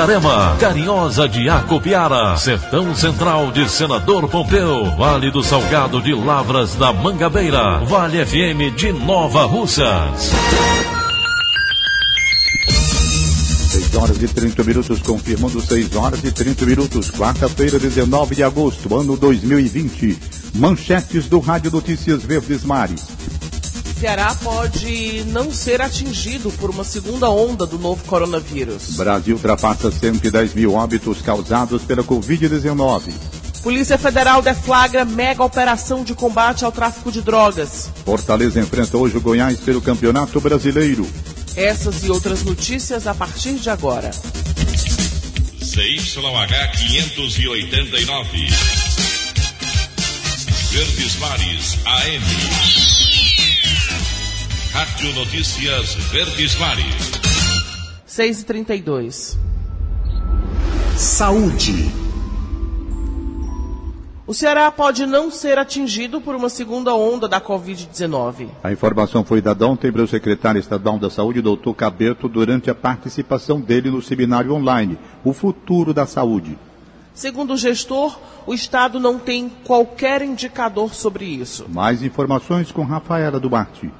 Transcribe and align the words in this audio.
Itarema, 0.00 0.56
Carinhosa 0.58 1.28
de 1.28 1.46
Acopiara, 1.50 2.34
Sertão 2.38 2.94
Central 2.94 3.52
de 3.52 3.68
Senador 3.68 4.26
Pompeu, 4.30 4.96
Vale 4.96 5.30
do 5.30 5.42
Salgado 5.42 6.00
de 6.00 6.14
Lavras 6.14 6.74
da 6.74 6.90
Mangabeira, 6.90 7.84
Vale 7.84 8.24
FM 8.24 8.74
de 8.74 8.92
Nova 8.92 9.44
Russas. 9.44 10.30
6 13.68 13.94
horas 13.94 14.22
e 14.22 14.28
30 14.28 14.64
minutos, 14.64 15.02
confirmando 15.02 15.60
6 15.60 15.94
horas 15.94 16.24
e 16.24 16.32
30 16.32 16.64
minutos, 16.64 17.10
quarta-feira, 17.10 17.78
19 17.78 18.34
de 18.34 18.42
agosto, 18.42 18.98
ano 18.98 19.18
2020. 19.18 20.18
Manchetes 20.54 21.26
do 21.26 21.40
Rádio 21.40 21.70
Notícias 21.70 22.22
Verdes 22.22 22.64
Mares. 22.64 23.06
Ceará 24.00 24.34
pode 24.42 25.24
não 25.26 25.52
ser 25.52 25.82
atingido 25.82 26.50
por 26.52 26.70
uma 26.70 26.82
segunda 26.82 27.28
onda 27.28 27.66
do 27.66 27.78
novo 27.78 28.02
coronavírus. 28.04 28.96
Brasil 28.96 29.36
ultrapassa 29.36 29.90
110 29.90 30.54
mil 30.54 30.72
óbitos 30.72 31.20
causados 31.20 31.82
pela 31.82 32.02
Covid-19. 32.02 33.12
Polícia 33.62 33.98
Federal 33.98 34.40
deflagra 34.40 35.04
mega 35.04 35.44
operação 35.44 36.02
de 36.02 36.14
combate 36.14 36.64
ao 36.64 36.72
tráfico 36.72 37.12
de 37.12 37.20
drogas. 37.20 37.90
Fortaleza 38.02 38.58
enfrenta 38.58 38.96
hoje 38.96 39.18
o 39.18 39.20
Goiás 39.20 39.60
pelo 39.60 39.82
Campeonato 39.82 40.40
Brasileiro. 40.40 41.06
Essas 41.54 42.02
e 42.02 42.10
outras 42.10 42.42
notícias 42.42 43.06
a 43.06 43.12
partir 43.12 43.56
de 43.56 43.68
agora. 43.68 44.12
CYH 45.60 46.72
589. 46.88 48.79
Verdes 50.72 51.18
Mares 51.18 51.84
AM. 51.84 52.22
Rádio 54.72 55.14
Notícias 55.14 55.94
Verdes 56.12 56.54
Mares. 56.60 57.10
6 58.06 58.40
e 58.40 58.44
32 58.44 59.38
Saúde. 60.96 61.90
O 64.28 64.32
Ceará 64.32 64.70
pode 64.70 65.06
não 65.06 65.28
ser 65.28 65.58
atingido 65.58 66.20
por 66.20 66.36
uma 66.36 66.48
segunda 66.48 66.94
onda 66.94 67.26
da 67.26 67.40
Covid-19. 67.40 68.46
A 68.62 68.70
informação 68.70 69.24
foi 69.24 69.42
dada 69.42 69.66
ontem 69.66 69.90
pelo 69.90 70.06
secretário 70.06 70.60
estadual 70.60 71.00
da 71.00 71.10
Saúde, 71.10 71.42
doutor 71.42 71.74
Cabeto, 71.74 72.28
durante 72.28 72.70
a 72.70 72.76
participação 72.76 73.60
dele 73.60 73.90
no 73.90 74.00
seminário 74.00 74.54
online, 74.54 74.96
O 75.24 75.32
Futuro 75.32 75.92
da 75.92 76.06
Saúde. 76.06 76.56
Segundo 77.14 77.54
o 77.54 77.56
gestor, 77.56 78.18
o 78.46 78.54
Estado 78.54 78.98
não 78.98 79.18
tem 79.18 79.48
qualquer 79.64 80.22
indicador 80.22 80.94
sobre 80.94 81.24
isso. 81.24 81.66
Mais 81.68 82.02
informações 82.02 82.72
com 82.72 82.82
Rafaela 82.82 83.38
Duarte. 83.38 83.90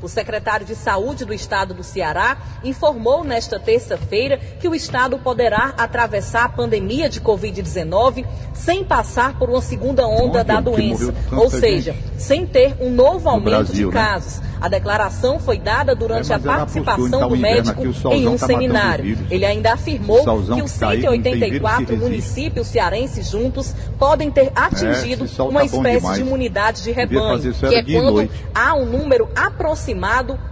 O 0.00 0.08
secretário 0.08 0.64
de 0.64 0.76
Saúde 0.76 1.24
do 1.24 1.34
Estado 1.34 1.74
do 1.74 1.82
Ceará 1.82 2.38
informou 2.62 3.24
nesta 3.24 3.58
terça-feira 3.58 4.38
que 4.60 4.68
o 4.68 4.74
Estado 4.74 5.18
poderá 5.18 5.74
atravessar 5.76 6.44
a 6.44 6.48
pandemia 6.48 7.08
de 7.08 7.20
Covid-19 7.20 8.24
sem 8.54 8.84
passar 8.84 9.36
por 9.38 9.50
uma 9.50 9.60
segunda 9.60 10.06
onda 10.06 10.44
da 10.44 10.60
doença, 10.60 11.12
ou 11.32 11.50
seja, 11.50 11.92
gente. 11.92 12.22
sem 12.22 12.46
ter 12.46 12.76
um 12.80 12.90
novo 12.90 13.28
aumento 13.28 13.50
Brasil, 13.50 13.90
de 13.90 13.94
né? 13.96 14.02
casos. 14.02 14.40
Né? 14.40 14.48
A 14.60 14.68
declaração 14.68 15.38
foi 15.38 15.58
dada 15.58 15.94
durante 15.94 16.32
é, 16.32 16.34
a 16.34 16.38
participação 16.38 17.06
então, 17.06 17.28
do 17.28 17.36
médico 17.36 17.82
em 18.12 18.26
um 18.26 18.36
tá 18.36 18.46
seminário. 18.46 19.18
Ele 19.30 19.44
ainda 19.44 19.74
afirmou 19.74 20.24
que 20.24 20.62
os 20.62 20.70
184 20.72 21.86
tá 21.86 21.92
municípios 21.92 22.66
cearenses 22.66 23.30
juntos 23.30 23.74
podem 23.98 24.30
ter 24.30 24.50
atingido 24.54 25.26
é, 25.26 25.42
uma 25.42 25.60
tá 25.60 25.66
espécie 25.66 26.14
de 26.14 26.20
imunidade 26.20 26.82
de 26.82 26.90
rebanho, 26.90 27.40
que 27.54 27.74
é 27.74 27.82
quando 27.82 28.28
há 28.52 28.74
um 28.74 28.84
número 28.84 29.28
aproximado 29.36 29.87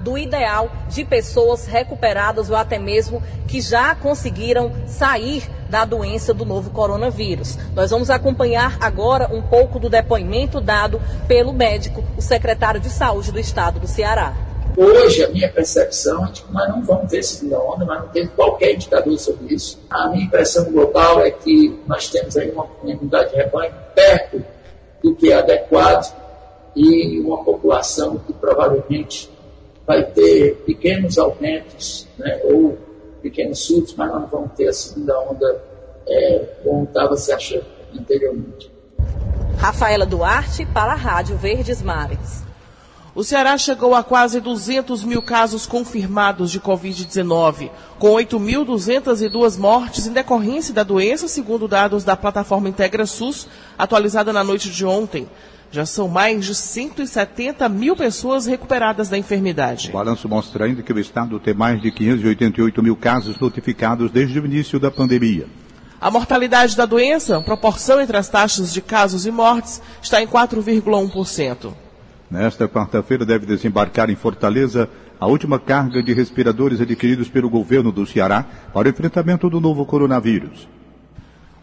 do 0.03 0.17
ideal 0.17 0.71
de 0.89 1.05
pessoas 1.05 1.67
recuperadas 1.67 2.51
ou 2.51 2.57
até 2.57 2.79
mesmo 2.79 3.23
que 3.47 3.61
já 3.61 3.95
conseguiram 3.95 4.73
sair 4.87 5.49
da 5.69 5.85
doença 5.85 6.33
do 6.33 6.45
novo 6.45 6.71
coronavírus. 6.71 7.59
Nós 7.75 7.91
vamos 7.91 8.09
acompanhar 8.11 8.79
agora 8.81 9.29
um 9.33 9.43
pouco 9.43 9.79
do 9.79 9.89
depoimento 9.89 10.61
dado 10.61 11.01
pelo 11.27 11.53
médico, 11.53 12.05
o 12.17 12.23
secretário 12.23 12.81
de 12.81 12.89
Saúde 12.89 13.33
do 13.33 13.41
Estado 13.41 13.81
do 13.81 13.87
Ceará. 13.87 14.35
Hoje, 14.77 15.25
a 15.25 15.29
minha 15.29 15.51
percepção 15.51 16.27
é 16.27 16.31
que 16.33 16.45
nós 16.53 16.69
não 16.69 16.83
vamos 16.85 17.11
ter 17.11 17.23
segunda 17.23 17.59
onda, 17.59 17.85
mas 17.85 18.01
não 18.01 18.09
temos 18.09 18.31
qualquer 18.35 18.75
indicador 18.75 19.19
sobre 19.19 19.55
isso. 19.55 19.79
A 19.89 20.09
minha 20.09 20.25
impressão 20.25 20.71
global 20.71 21.21
é 21.21 21.31
que 21.31 21.81
nós 21.87 22.11
temos 22.11 22.37
aí 22.37 22.51
uma 22.51 22.67
imunidade 22.85 23.31
de 23.31 23.37
rebanho 23.37 23.73
perto 23.95 24.45
do 25.03 25.15
que 25.15 25.33
é 25.33 25.39
adequado 25.39 26.26
e 26.77 27.19
uma 27.21 27.43
população 27.43 28.19
que 28.19 28.33
provavelmente 28.35 29.31
vai 29.87 30.05
ter 30.05 30.57
pequenos 30.67 31.17
aumentos 31.17 32.07
né, 32.19 32.41
ou 32.45 32.77
pequenos 33.23 33.61
surtos, 33.61 33.95
mas 33.97 34.11
nós 34.11 34.23
não 34.23 34.29
vamos 34.29 34.53
ter 34.53 34.69
a 34.69 34.73
segunda 34.73 35.19
onda 35.21 35.65
é, 36.07 36.39
como 36.63 36.85
estava 36.85 37.17
se 37.17 37.33
achando 37.33 37.65
anteriormente. 37.99 38.71
Rafaela 39.57 40.05
Duarte 40.05 40.67
para 40.67 40.93
a 40.93 40.97
Rádio 40.97 41.37
Verdes 41.37 41.81
Mares. 41.83 42.45
O 43.15 43.25
Ceará 43.25 43.57
chegou 43.57 43.95
a 43.95 44.05
quase 44.05 44.41
200 44.41 45.03
mil 45.03 45.23
casos 45.23 45.67
confirmados 45.67 46.51
de 46.51 46.61
Covid-19, 46.61 47.71
com 47.99 48.09
8.202 48.11 49.57
mortes 49.59 50.07
em 50.07 50.13
decorrência 50.13 50.75
da 50.75 50.83
doença, 50.83 51.27
segundo 51.27 51.67
dados 51.67 52.05
da 52.05 52.15
plataforma 52.15 52.69
Integra 52.69 53.07
SUS, 53.07 53.49
atualizada 53.79 54.35
na 54.35 54.45
noite 54.45 54.69
de 54.69 54.85
ontem. 54.85 55.27
Já 55.71 55.85
são 55.85 56.09
mais 56.09 56.45
de 56.45 56.55
170 56.55 57.69
mil 57.69 57.97
pessoas 57.97 58.47
recuperadas 58.47 59.09
da 59.09 59.19
enfermidade. 59.19 59.91
O 59.91 59.93
balanço 59.93 60.29
mostra 60.29 60.65
ainda 60.65 60.83
que 60.83 60.93
o 60.93 60.99
estado 60.99 61.39
tem 61.41 61.55
mais 61.55 61.81
de 61.83 61.91
588 61.91 62.83
mil 62.83 62.97
casos 62.97 63.39
notificados 63.39 64.11
desde 64.11 64.39
o 64.39 64.47
início 64.47 64.79
da 64.79 64.91
pandemia. 64.91 65.47
A 66.01 66.11
mortalidade 66.11 66.77
da 66.77 66.87
doença, 66.87 67.41
proporção 67.41 68.01
entre 68.01 68.17
as 68.17 68.29
taxas 68.29 68.73
de 68.73 68.81
casos 68.81 69.27
e 69.27 69.31
mortes, 69.31 69.83
está 70.01 70.23
em 70.23 70.27
4,1%. 70.27 71.73
Nesta 72.31 72.69
quarta-feira 72.69 73.25
deve 73.25 73.47
desembarcar 73.47 74.11
em 74.11 74.17
Fortaleza 74.17 74.89
a 75.19 75.27
última 75.27 75.59
carga 75.59 76.03
de 76.03 76.13
respiradores 76.13 76.81
adquiridos 76.81 77.29
pelo 77.29 77.49
governo 77.49 77.91
do 77.91 78.07
Ceará 78.07 78.45
para 78.73 78.89
o 78.89 78.91
enfrentamento 78.91 79.49
do 79.49 79.61
novo 79.61 79.87
coronavírus. 79.87 80.69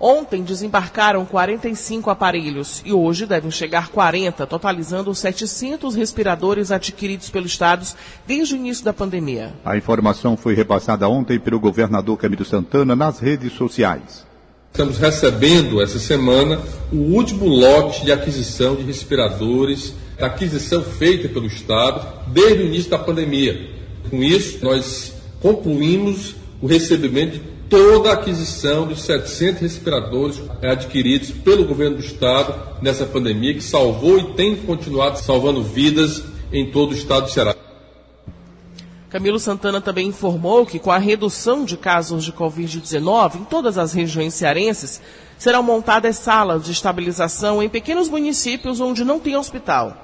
Ontem 0.06 0.44
desembarcaram 0.44 1.24
45 1.24 2.10
aparelhos 2.10 2.84
e 2.86 2.92
hoje 2.92 3.26
devem 3.26 3.50
chegar 3.50 3.88
40, 3.88 4.46
totalizando 4.46 5.16
700 5.16 5.96
respiradores 5.96 6.72
adquiridos 6.72 7.30
pelos 7.30 7.52
estados 7.52 7.96
desde 8.28 8.54
o 8.54 8.58
início 8.58 8.84
da 8.84 8.92
pandemia. 8.92 9.54
A 9.64 9.78
informação 9.78 10.36
foi 10.36 10.56
repassada 10.56 11.08
ontem 11.08 11.40
pelo 11.40 11.58
governador 11.58 12.18
Camilo 12.18 12.44
Santana 12.44 12.98
nas 12.98 13.20
redes 13.20 13.54
sociais. 13.54 14.28
Estamos 14.74 14.98
recebendo 14.98 15.82
essa 15.82 16.00
semana 16.00 16.60
o 16.92 16.98
último 16.98 17.46
lote 17.46 18.04
de 18.04 18.12
aquisição 18.12 18.76
de 18.76 18.84
respiradores, 18.84 19.96
da 20.20 20.26
aquisição 20.26 20.84
feita 20.84 21.30
pelo 21.30 21.48
Estado 21.48 22.06
desde 22.28 22.62
o 22.62 22.66
início 22.66 22.92
da 22.92 23.00
pandemia. 23.00 23.70
Com 24.10 24.22
isso, 24.22 24.66
nós 24.66 25.14
concluímos 25.42 26.36
o 26.62 26.68
recebimento 26.68 27.38
de 27.38 27.53
toda 27.70 28.10
a 28.10 28.14
aquisição 28.14 28.86
dos 28.86 29.02
700 29.04 29.62
respiradores 29.62 30.42
adquiridos 30.62 31.32
pelo 31.32 31.66
governo 31.66 31.98
do 31.98 32.04
estado 32.04 32.54
nessa 32.82 33.06
pandemia, 33.06 33.54
que 33.54 33.64
salvou 33.64 34.18
e 34.20 34.34
tem 34.34 34.56
continuado 34.56 35.20
salvando 35.20 35.64
vidas 35.64 36.24
em 36.52 36.72
todo 36.72 36.92
o 36.92 36.96
estado 36.96 37.26
do 37.26 37.32
Ceará. 37.32 37.56
Camilo 39.10 39.40
Santana 39.40 39.80
também 39.80 40.08
informou 40.08 40.66
que, 40.66 40.80
com 40.80 40.90
a 40.90 40.98
redução 40.98 41.66
de 41.66 41.78
casos 41.78 42.24
de 42.24 42.32
Covid-19 42.32 43.36
em 43.36 43.44
todas 43.44 43.78
as 43.78 43.94
regiões 43.94 44.34
cearenses, 44.34 45.00
serão 45.38 45.62
montadas 45.62 46.18
salas 46.18 46.64
de 46.64 46.72
estabilização 46.72 47.62
em 47.62 47.70
pequenos 47.70 48.10
municípios 48.10 48.80
onde 48.80 49.04
não 49.04 49.20
tem 49.20 49.36
hospital. 49.36 49.96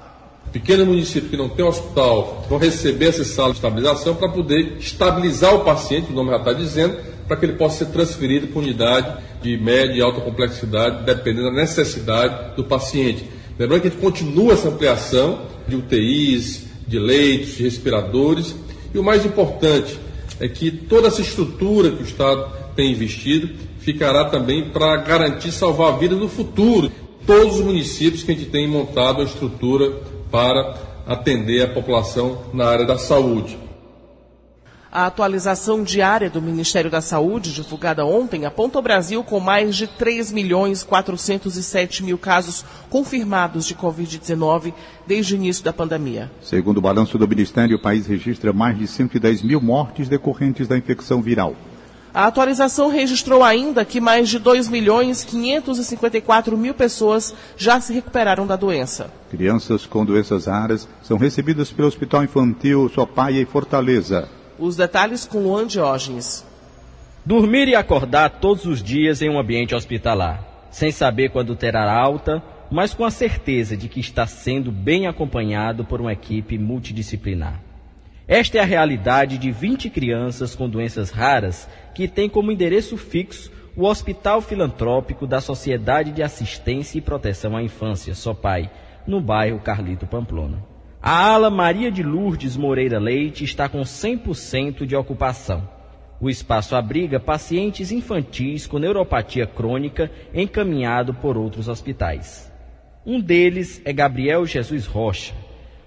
Pequeno 0.52 0.86
município 0.86 1.30
que 1.30 1.38
não 1.38 1.50
tem 1.50 1.66
hospital 1.66 2.46
vão 2.48 2.60
receber 2.60 3.08
essa 3.08 3.24
sala 3.24 3.50
de 3.50 3.58
estabilização 3.58 4.14
para 4.16 4.30
poder 4.30 4.78
estabilizar 4.80 5.56
o 5.56 5.64
paciente, 5.64 6.12
o 6.12 6.16
nome 6.16 6.30
já 6.30 6.38
está 6.38 6.54
dizendo, 6.54 6.98
para 7.30 7.38
que 7.38 7.46
ele 7.46 7.54
possa 7.54 7.86
ser 7.86 7.92
transferido 7.92 8.48
para 8.48 8.60
unidade 8.60 9.18
de 9.40 9.56
média 9.56 9.94
e 9.94 10.02
alta 10.02 10.20
complexidade, 10.20 11.06
dependendo 11.06 11.52
da 11.52 11.62
necessidade 11.62 12.56
do 12.56 12.64
paciente. 12.64 13.24
Lembrando 13.58 13.82
que 13.82 13.88
a 13.88 13.92
gente 13.92 14.02
continua 14.02 14.54
essa 14.54 14.70
ampliação 14.70 15.44
de 15.68 15.76
UTIs, 15.76 16.66
de 16.88 16.98
leitos, 16.98 17.56
de 17.56 17.64
respiradores, 17.64 18.56
e 18.94 18.98
o 18.98 19.04
mais 19.04 19.24
importante 19.26 20.00
é 20.40 20.48
que 20.48 20.72
toda 20.72 21.08
essa 21.08 21.22
estrutura 21.22 21.92
que 21.92 22.02
o 22.02 22.06
Estado 22.06 22.50
tem 22.76 22.92
investido 22.92 23.50
ficará 23.80 24.26
também 24.26 24.70
para 24.70 24.98
garantir 24.98 25.52
salvar 25.52 25.94
a 25.94 25.98
vida 25.98 26.16
no 26.16 26.28
futuro. 26.28 26.92
Todos 27.28 27.60
os 27.60 27.62
municípios 27.62 28.24
que 28.24 28.32
a 28.32 28.36
gente 28.36 28.50
tem 28.50 28.68
montado 28.68 29.22
a 29.22 29.26
estrutura 29.26 29.92
para 30.32 30.76
atender 31.06 31.62
a 31.62 31.68
população 31.68 32.46
na 32.52 32.66
área 32.66 32.86
da 32.86 32.98
saúde. 32.98 33.69
A 34.92 35.06
atualização 35.06 35.84
diária 35.84 36.32
do 36.32 36.42
Ministério 36.42 36.90
da 36.90 37.00
Saúde, 37.00 37.54
divulgada 37.54 38.04
ontem, 38.04 38.48
aponta 38.48 38.80
o 38.80 38.82
Brasil 38.82 39.24
com 39.24 39.40
mais 39.40 39.76
de 39.76 39.86
3 39.86 40.32
milhões 40.32 40.82
407 40.82 42.04
mil 42.04 42.18
casos 42.18 42.66
confirmados 42.90 43.68
de 43.68 43.76
Covid-19 43.76 44.74
desde 45.06 45.36
o 45.36 45.38
início 45.38 45.64
da 45.64 45.72
pandemia. 45.72 46.32
Segundo 46.42 46.80
o 46.80 46.82
balanço 46.82 47.20
do 47.20 47.28
Ministério, 47.28 47.78
o 47.78 47.80
país 47.80 48.08
registra 48.08 48.52
mais 48.52 48.80
de 48.80 48.88
110 48.88 49.44
mil 49.44 49.62
mortes 49.62 50.10
decorrentes 50.10 50.68
da 50.68 50.76
infecção 50.76 51.22
viral. 51.22 51.54
A 52.12 52.26
atualização 52.26 52.90
registrou 52.90 53.44
ainda 53.44 53.86
que 53.86 54.02
mais 54.02 54.28
de 54.28 54.40
2 54.40 54.68
milhões 54.70 55.24
554 55.24 56.58
mil 56.58 56.74
pessoas 56.74 57.36
já 57.56 57.80
se 57.80 57.94
recuperaram 57.94 58.48
da 58.48 58.56
doença. 58.56 59.12
Crianças 59.30 59.86
com 59.86 60.04
doenças 60.04 60.48
raras 60.48 60.88
são 61.04 61.20
recebidas 61.20 61.72
pelo 61.72 61.88
Hospital 61.88 62.24
Infantil 62.24 62.90
Sopaia 62.90 63.40
em 63.40 63.46
Fortaleza. 63.46 64.39
Os 64.60 64.76
detalhes 64.76 65.26
com 65.26 65.40
Luan 65.40 65.66
Diógenes. 65.66 66.46
Dormir 67.26 67.70
e 67.70 67.76
acordar 67.76 68.30
todos 68.42 68.66
os 68.66 68.84
dias 68.84 69.22
em 69.22 69.30
um 69.30 69.40
ambiente 69.40 69.74
hospitalar, 69.74 70.44
sem 70.70 70.92
saber 70.92 71.30
quando 71.30 71.56
terá 71.56 71.90
alta, 71.90 72.44
mas 72.70 72.94
com 72.94 73.06
a 73.06 73.12
certeza 73.12 73.78
de 73.78 73.88
que 73.88 74.02
está 74.02 74.28
sendo 74.28 74.70
bem 74.70 75.08
acompanhado 75.08 75.86
por 75.86 76.02
uma 76.02 76.12
equipe 76.12 76.58
multidisciplinar. 76.58 77.62
Esta 78.28 78.58
é 78.58 78.62
a 78.62 78.66
realidade 78.66 79.38
de 79.38 79.50
20 79.50 79.90
crianças 79.90 80.56
com 80.56 80.68
doenças 80.68 81.10
raras 81.10 81.66
que 81.96 82.06
têm 82.06 82.28
como 82.28 82.52
endereço 82.52 82.98
fixo 82.98 83.50
o 83.78 83.86
Hospital 83.86 84.42
Filantrópico 84.42 85.26
da 85.26 85.40
Sociedade 85.40 86.12
de 86.12 86.22
Assistência 86.22 86.98
e 86.98 87.02
Proteção 87.02 87.56
à 87.56 87.64
Infância, 87.64 88.14
SOPAI, 88.14 88.70
no 89.08 89.22
bairro 89.22 89.60
Carlito 89.60 90.06
Pamplona. 90.06 90.62
A 91.02 91.32
ala 91.32 91.50
Maria 91.50 91.90
de 91.90 92.04
Lourdes 92.04 92.58
Moreira 92.58 93.00
Leite 93.00 93.46
está 93.46 93.70
com 93.70 93.80
100% 93.80 94.86
de 94.86 94.98
ocupação. 94.98 95.66
O 96.20 96.30
espaço 96.30 96.76
abriga 96.76 97.22
pacientes 97.22 97.90
infantis 97.90 98.68
com 98.68 98.78
neuropatia 98.78 99.48
crônica 99.48 100.12
encaminhado 100.34 101.14
por 101.14 101.38
outros 101.38 101.70
hospitais. 101.70 102.52
Um 103.06 103.22
deles 103.22 103.82
é 103.86 103.94
Gabriel 103.94 104.46
Jesus 104.46 104.86
Rocha. 104.86 105.34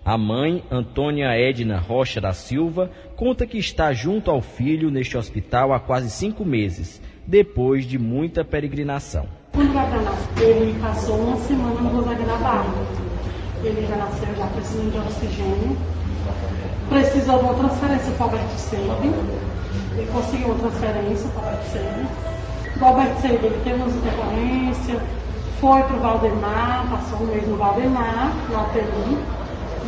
A 0.03 0.17
mãe, 0.17 0.64
Antônia 0.70 1.29
Edna 1.38 1.79
Rocha 1.79 2.19
da 2.19 2.32
Silva, 2.32 2.91
conta 3.15 3.47
que 3.47 3.58
está 3.58 3.93
junto 3.93 4.31
ao 4.31 4.41
filho 4.41 4.91
neste 4.91 5.19
hospital 5.19 5.75
há 5.75 5.79
quase 5.79 6.08
cinco 6.08 6.43
meses, 6.43 7.03
depois 7.26 7.85
de 7.85 7.99
muita 7.99 8.43
peregrinação. 8.43 9.29
Quando 9.53 9.75
Gabriel 9.75 10.05
nasceu, 10.05 10.49
ele 10.49 10.81
passou 10.81 11.20
uma 11.20 11.37
semana 11.37 11.81
no 11.82 11.88
Rosário 11.91 12.26
da 12.26 12.37
Barra 12.38 13.02
ele 13.62 13.87
já 13.88 13.97
nasceu 13.97 14.29
já 14.37 14.47
precisando 14.47 14.93
de 14.93 14.99
oxigênio, 14.99 15.76
precisou 16.88 17.38
de 17.38 17.44
uma 17.44 17.55
transferência 17.55 18.12
para 18.12 18.26
o 18.26 18.31
Alberto 18.31 18.59
Seib, 18.59 19.14
ele 19.97 20.11
conseguiu 20.12 20.49
uma 20.49 20.59
transferência 20.59 21.29
para 21.31 21.43
o 21.43 21.47
Alberto 21.47 21.70
Seib. 21.70 22.06
O 22.81 22.85
Alberto 22.85 23.20
Seib 23.20 23.44
ele 23.44 23.61
teve 23.64 23.76
uma 23.76 23.88
intercorrência, 23.88 25.00
foi 25.61 25.82
para 25.82 25.97
o 25.97 26.00
Valdemar, 26.00 26.87
passou 26.91 27.19
um 27.20 27.31
mês 27.31 27.47
no 27.47 27.56
Valdemar, 27.56 28.32
na 28.50 28.62
UTI, 28.62 29.19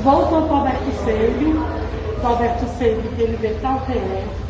voltou 0.03 0.43
para 0.43 0.53
o 0.53 0.56
Alberto 0.59 0.91
Seib, 1.05 1.55
o 2.23 2.27
Alberto 2.27 2.67
Seib 2.79 3.00
ele 3.19 3.37
veio 3.41 3.56
para 3.56 3.70
a 3.70 3.77
UTE, 3.77 4.44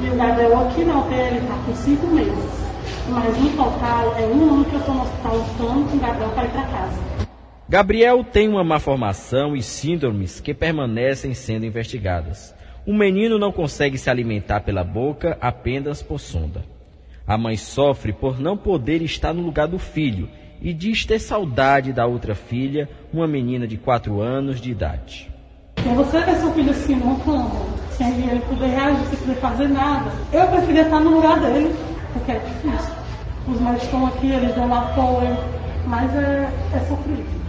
e 0.00 0.10
o 0.10 0.16
Gabriel 0.16 0.60
aqui 0.60 0.84
na 0.84 1.06
ele 1.14 1.38
está 1.38 1.54
com 1.64 1.74
cinco 1.76 2.06
meses. 2.08 2.64
Mas 3.08 3.36
no 3.38 3.50
total 3.50 4.14
é 4.18 4.26
um 4.26 4.54
ano 4.54 4.64
que 4.64 4.74
eu 4.74 4.80
estou 4.80 4.94
no 4.94 5.02
hospital 5.02 5.36
lutando 5.36 5.90
com 5.90 5.96
o 5.96 6.00
Gabriel 6.00 6.30
para 6.30 6.44
ir 6.44 6.50
para 6.50 6.62
casa. 6.62 7.13
Gabriel 7.66 8.22
tem 8.22 8.46
uma 8.46 8.62
má 8.62 8.78
formação 8.78 9.56
e 9.56 9.62
síndromes 9.62 10.38
que 10.38 10.52
permanecem 10.52 11.32
sendo 11.32 11.64
investigadas. 11.64 12.54
O 12.86 12.92
menino 12.92 13.38
não 13.38 13.50
consegue 13.50 13.96
se 13.96 14.10
alimentar 14.10 14.60
pela 14.60 14.84
boca, 14.84 15.38
apenas 15.40 16.02
por 16.02 16.20
sonda. 16.20 16.62
A 17.26 17.38
mãe 17.38 17.56
sofre 17.56 18.12
por 18.12 18.38
não 18.38 18.54
poder 18.54 19.00
estar 19.00 19.32
no 19.32 19.40
lugar 19.40 19.66
do 19.66 19.78
filho 19.78 20.28
e 20.60 20.74
diz 20.74 21.06
ter 21.06 21.18
saudade 21.18 21.90
da 21.90 22.04
outra 22.04 22.34
filha, 22.34 22.86
uma 23.10 23.26
menina 23.26 23.66
de 23.66 23.78
4 23.78 24.20
anos 24.20 24.60
de 24.60 24.70
idade. 24.70 25.30
Você 25.96 26.20
vê 26.20 26.34
seu 26.34 26.52
filho 26.52 26.70
assim 26.70 26.96
numa 26.96 27.18
cama, 27.20 27.50
sem 27.92 28.08
ele 28.28 28.40
poder 28.40 28.66
reagir, 28.66 29.06
sem 29.06 29.18
poder 29.20 29.40
fazer 29.40 29.68
nada. 29.68 30.10
Eu 30.30 30.46
preferia 30.48 30.82
estar 30.82 31.00
no 31.00 31.14
lugar 31.14 31.40
dele, 31.40 31.74
porque 32.12 32.30
é 32.30 32.38
difícil. 32.40 32.94
Os 33.48 33.58
médicos 33.58 33.84
estão 33.84 34.06
aqui, 34.06 34.30
eles 34.30 34.54
dão 34.54 34.74
apoio, 34.74 35.36
mas 35.86 36.14
é, 36.14 36.50
é 36.74 36.78
sofrido. 36.80 37.43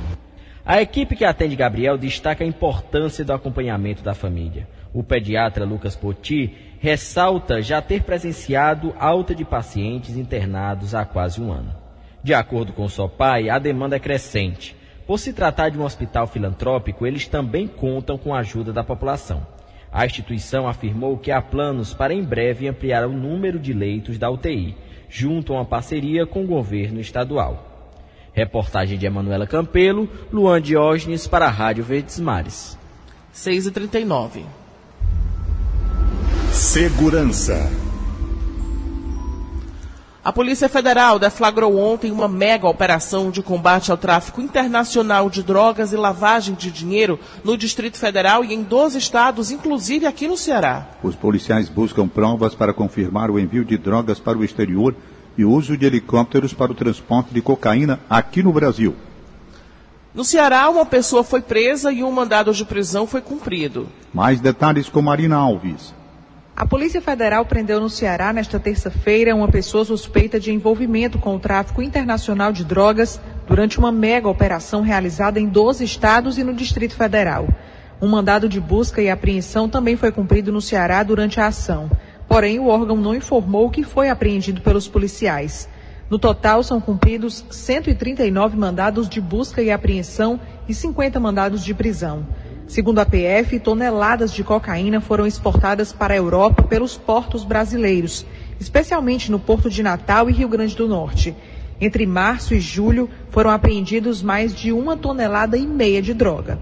A 0.68 0.82
equipe 0.82 1.16
que 1.16 1.24
atende 1.24 1.56
Gabriel 1.56 1.96
destaca 1.96 2.44
a 2.44 2.48
importância 2.48 3.24
do 3.24 3.32
acompanhamento 3.32 4.02
da 4.02 4.16
família. 4.16 4.68
O 4.92 5.04
pediatra 5.04 5.64
Lucas 5.64 5.96
Poti 5.96 6.56
ressalta 6.80 7.62
já 7.62 7.84
ter 7.84 8.02
presenciado 8.02 8.92
alta 8.98 9.36
de 9.36 9.46
pacientes 9.46 10.18
internados 10.18 10.96
há 10.96 11.06
quase 11.06 11.40
um 11.40 11.52
ano. 11.52 11.72
De 12.24 12.34
acordo 12.34 12.74
com 12.74 12.86
o 12.86 12.90
SOPAI, 12.90 13.48
a 13.48 13.60
demanda 13.60 13.98
é 13.98 14.00
crescente. 14.00 14.76
Por 15.06 15.20
se 15.20 15.34
tratar 15.34 15.70
de 15.70 15.78
um 15.78 15.84
hospital 15.84 16.26
filantrópico, 16.26 17.06
eles 17.06 17.28
também 17.28 17.68
contam 17.68 18.18
com 18.18 18.34
a 18.34 18.40
ajuda 18.40 18.74
da 18.74 18.84
população. 18.84 19.46
A 19.92 20.04
instituição 20.04 20.68
afirmou 20.68 21.16
que 21.16 21.32
há 21.32 21.44
planos 21.44 21.94
para 21.94 22.12
em 22.12 22.24
breve 22.24 22.68
ampliar 22.68 23.06
o 23.06 23.14
número 23.14 23.60
de 23.60 23.72
leitos 23.72 24.18
da 24.18 24.32
UTI, 24.32 24.76
junto 25.08 25.54
a 25.54 25.58
uma 25.58 25.66
parceria 25.66 26.26
com 26.26 26.44
o 26.44 26.48
governo 26.48 27.00
estadual. 27.00 27.65
Reportagem 28.36 28.98
de 28.98 29.06
Emanuela 29.06 29.48
Campelo, 29.48 30.10
Luan 30.30 30.62
Diógenes 30.62 31.26
para 31.26 31.46
a 31.46 31.50
Rádio 31.50 31.86
Verdes 31.86 32.20
Mares. 32.20 32.78
6 33.32 33.68
e 33.68 33.72
39 33.72 34.44
Segurança. 36.52 37.72
A 40.22 40.34
Polícia 40.34 40.68
Federal 40.68 41.18
deflagrou 41.18 41.78
ontem 41.78 42.12
uma 42.12 42.28
mega 42.28 42.68
operação 42.68 43.32
de 43.32 43.42
combate 43.42 43.90
ao 43.90 43.98
tráfico 43.98 44.42
internacional 44.42 45.30
de 45.30 45.42
drogas 45.42 45.94
e 45.94 45.96
lavagem 45.96 46.56
de 46.56 46.72
dinheiro 46.72 47.18
no 47.42 47.56
Distrito 47.56 47.98
Federal 47.98 48.44
e 48.44 48.54
em 48.54 48.64
12 48.64 48.98
estados, 48.98 49.50
inclusive 49.50 50.06
aqui 50.06 50.28
no 50.28 50.36
Ceará. 50.36 50.88
Os 51.02 51.16
policiais 51.16 51.70
buscam 51.70 52.08
provas 52.08 52.54
para 52.54 52.74
confirmar 52.74 53.32
o 53.32 53.40
envio 53.40 53.64
de 53.64 53.78
drogas 53.78 54.20
para 54.20 54.38
o 54.38 54.44
exterior 54.44 54.94
e 55.38 55.46
uso 55.46 55.78
de 55.78 55.86
helicópteros 55.86 56.54
para 56.54 56.72
o 56.72 56.76
transporte 56.76 57.34
de 57.34 57.42
cocaína 57.42 58.00
aqui 58.10 58.42
no 58.42 58.54
Brasil. 58.54 58.96
No 60.14 60.24
Ceará, 60.24 60.70
uma 60.70 60.86
pessoa 60.86 61.24
foi 61.24 61.42
presa 61.42 61.92
e 61.92 62.02
um 62.04 62.12
mandado 62.12 62.54
de 62.54 62.64
prisão 62.64 63.06
foi 63.06 63.22
cumprido. 63.22 63.90
Mais 64.14 64.40
detalhes 64.40 64.88
com 64.88 65.02
Marina 65.02 65.36
Alves. 65.36 65.94
A 66.56 66.66
Polícia 66.66 67.02
Federal 67.02 67.46
prendeu 67.46 67.82
no 67.82 67.90
Ceará 67.90 68.32
nesta 68.32 68.58
terça-feira 68.58 69.36
uma 69.36 69.50
pessoa 69.50 69.84
suspeita 69.84 70.40
de 70.40 70.54
envolvimento 70.54 71.20
com 71.20 71.36
o 71.36 71.40
tráfico 71.40 71.82
internacional 71.82 72.54
de 72.54 72.64
drogas 72.64 73.20
durante 73.46 73.78
uma 73.78 73.92
mega 73.92 74.30
operação 74.30 74.82
realizada 74.82 75.38
em 75.38 75.50
12 75.50 75.84
estados 75.84 76.38
e 76.38 76.46
no 76.46 76.54
Distrito 76.54 76.96
Federal. 76.96 77.50
Um 78.02 78.08
mandado 78.08 78.48
de 78.48 78.62
busca 78.62 79.02
e 79.02 79.10
apreensão 79.10 79.68
também 79.68 79.98
foi 79.98 80.14
cumprido 80.14 80.50
no 80.50 80.62
Ceará 80.62 81.04
durante 81.04 81.42
a 81.42 81.48
ação. 81.48 81.92
Porém, 82.28 82.60
o 82.60 82.68
órgão 82.68 82.98
não 82.98 83.16
informou 83.16 83.68
o 83.68 83.70
que 83.70 83.84
foi 83.84 84.10
apreendido 84.10 84.62
pelos 84.62 84.88
policiais. 84.88 85.70
No 86.10 86.20
total, 86.20 86.62
são 86.64 86.80
cumpridos 86.80 87.46
139 87.50 88.58
mandados 88.58 89.10
de 89.10 89.20
busca 89.20 89.62
e 89.62 89.72
apreensão 89.72 90.40
e 90.68 90.74
50 90.74 91.20
mandados 91.20 91.64
de 91.64 91.74
prisão. 91.74 92.26
Segundo 92.68 93.00
a 93.00 93.06
PF, 93.06 93.60
toneladas 93.60 94.34
de 94.34 94.44
cocaína 94.44 95.00
foram 95.00 95.26
exportadas 95.26 95.94
para 95.94 96.14
a 96.14 96.18
Europa 96.18 96.64
pelos 96.64 96.98
portos 96.98 97.44
brasileiros, 97.44 98.26
especialmente 98.60 99.32
no 99.32 99.40
Porto 99.40 99.70
de 99.70 99.84
Natal 99.84 100.30
e 100.30 100.34
Rio 100.34 100.50
Grande 100.50 100.76
do 100.76 100.88
Norte. 100.88 101.36
Entre 101.80 102.06
março 102.06 102.54
e 102.54 102.60
julho, 102.60 103.10
foram 103.30 103.52
apreendidos 103.52 104.24
mais 104.24 104.56
de 104.56 104.72
uma 104.72 104.98
tonelada 104.98 105.58
e 105.58 105.68
meia 105.68 106.02
de 106.02 106.14
droga. 106.14 106.60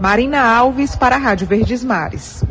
Marina 0.00 0.40
Alves, 0.40 0.94
para 0.94 1.16
a 1.16 1.18
Rádio 1.18 1.46
Verdes 1.46 1.82
Mares. 1.82 2.44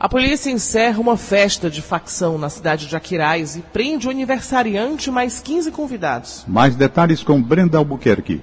A 0.00 0.08
polícia 0.08 0.50
encerra 0.50 0.98
uma 0.98 1.18
festa 1.18 1.68
de 1.68 1.82
facção 1.82 2.38
na 2.38 2.48
cidade 2.48 2.86
de 2.86 2.96
Aquiraz 2.96 3.54
e 3.54 3.60
prende 3.60 4.08
o 4.08 4.10
aniversariante 4.10 5.10
mais 5.10 5.40
15 5.40 5.70
convidados. 5.70 6.42
Mais 6.48 6.74
detalhes 6.74 7.22
com 7.22 7.42
Brenda 7.42 7.76
Albuquerque. 7.76 8.42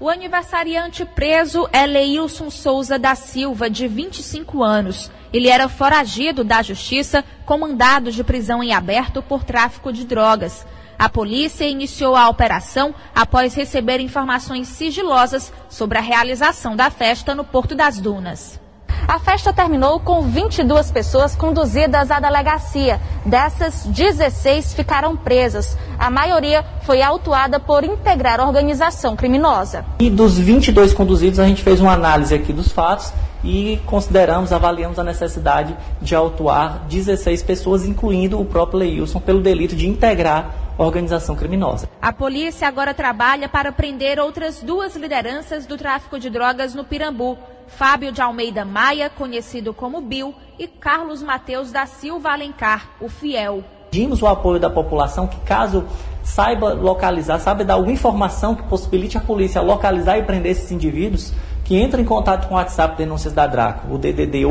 O 0.00 0.08
aniversariante 0.08 1.04
preso 1.04 1.68
é 1.72 1.86
Leilson 1.86 2.50
Souza 2.50 2.98
da 2.98 3.14
Silva, 3.14 3.70
de 3.70 3.86
25 3.86 4.60
anos. 4.60 5.08
Ele 5.32 5.46
era 5.46 5.68
foragido 5.68 6.42
da 6.42 6.62
justiça 6.62 7.24
com 7.46 7.58
mandado 7.58 8.10
de 8.10 8.24
prisão 8.24 8.60
em 8.60 8.74
aberto 8.74 9.22
por 9.22 9.44
tráfico 9.44 9.92
de 9.92 10.04
drogas. 10.04 10.66
A 10.98 11.08
polícia 11.08 11.64
iniciou 11.64 12.16
a 12.16 12.28
operação 12.28 12.92
após 13.14 13.54
receber 13.54 14.00
informações 14.00 14.66
sigilosas 14.66 15.52
sobre 15.68 15.96
a 15.96 16.02
realização 16.02 16.74
da 16.74 16.90
festa 16.90 17.36
no 17.36 17.44
Porto 17.44 17.76
das 17.76 18.00
Dunas. 18.00 18.58
A 19.06 19.18
festa 19.18 19.52
terminou 19.52 20.00
com 20.00 20.22
22 20.22 20.90
pessoas 20.90 21.36
conduzidas 21.36 22.10
à 22.10 22.20
delegacia. 22.20 23.00
Dessas, 23.24 23.84
16 23.86 24.74
ficaram 24.74 25.16
presas. 25.16 25.76
A 25.98 26.10
maioria 26.10 26.64
foi 26.82 27.02
autuada 27.02 27.60
por 27.60 27.84
integrar 27.84 28.40
organização 28.40 29.16
criminosa. 29.16 29.84
E 29.98 30.10
dos 30.10 30.38
22 30.38 30.92
conduzidos, 30.92 31.38
a 31.38 31.46
gente 31.46 31.62
fez 31.62 31.80
uma 31.80 31.92
análise 31.92 32.34
aqui 32.34 32.52
dos 32.52 32.72
fatos 32.72 33.12
e 33.42 33.80
consideramos, 33.86 34.52
avaliamos 34.52 34.98
a 34.98 35.04
necessidade 35.04 35.76
de 36.00 36.14
autuar 36.14 36.84
16 36.88 37.42
pessoas, 37.42 37.84
incluindo 37.84 38.40
o 38.40 38.44
próprio 38.44 38.80
Leilson, 38.80 39.20
pelo 39.20 39.40
delito 39.40 39.76
de 39.76 39.88
integrar 39.88 40.54
organização 40.76 41.34
criminosa. 41.34 41.88
A 42.00 42.12
polícia 42.12 42.68
agora 42.68 42.94
trabalha 42.94 43.48
para 43.48 43.72
prender 43.72 44.18
outras 44.20 44.62
duas 44.62 44.94
lideranças 44.96 45.66
do 45.66 45.76
tráfico 45.76 46.18
de 46.18 46.30
drogas 46.30 46.74
no 46.74 46.84
Pirambu. 46.84 47.36
Fábio 47.68 48.10
de 48.10 48.20
Almeida 48.20 48.64
Maia, 48.64 49.10
conhecido 49.10 49.72
como 49.72 50.00
Bill, 50.00 50.34
e 50.58 50.66
Carlos 50.66 51.22
Mateus 51.22 51.70
da 51.70 51.86
Silva 51.86 52.32
Alencar, 52.32 52.88
o 53.00 53.08
Fiel. 53.08 53.62
Pedimos 53.90 54.20
o 54.20 54.26
apoio 54.26 54.60
da 54.60 54.68
população 54.68 55.26
que, 55.26 55.38
caso 55.40 55.84
saiba 56.22 56.74
localizar, 56.74 57.38
saiba 57.38 57.64
dar 57.64 57.74
alguma 57.74 57.92
informação 57.92 58.54
que 58.54 58.62
possibilite 58.64 59.16
a 59.16 59.20
polícia 59.20 59.62
localizar 59.62 60.18
e 60.18 60.22
prender 60.22 60.52
esses 60.52 60.70
indivíduos, 60.70 61.32
que 61.64 61.76
entre 61.76 62.02
em 62.02 62.04
contato 62.04 62.48
com 62.48 62.54
o 62.54 62.56
WhatsApp 62.56 62.96
Denúncias 62.96 63.32
da 63.32 63.46
Draco, 63.46 63.94
o 63.94 63.98
DDD 63.98 64.42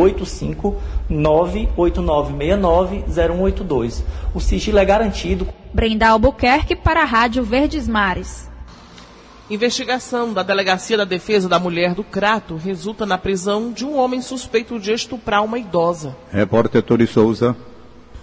85989690182. 1.09 4.03
O 4.33 4.39
sigilo 4.39 4.79
é 4.79 4.86
garantido. 4.86 5.47
Brenda 5.74 6.09
Albuquerque 6.09 6.75
para 6.75 7.01
a 7.01 7.05
Rádio 7.05 7.43
Verdes 7.43 7.88
Mares. 7.88 8.50
Investigação 9.50 10.34
da 10.34 10.44
Delegacia 10.44 10.98
da 10.98 11.06
Defesa 11.06 11.48
da 11.48 11.58
Mulher 11.58 11.94
do 11.94 12.04
Crato 12.04 12.58
resulta 12.58 13.06
na 13.06 13.18
prisão 13.18 13.72
de 13.72 13.86
um 13.86 13.96
homem 13.98 14.22
suspeito 14.22 14.77
de 14.77 14.92
estuprar 14.92 15.42
uma 15.42 15.58
idosa. 15.58 16.18
Repórter 16.30 16.84
Tori 16.84 17.08
Souza. 17.08 17.56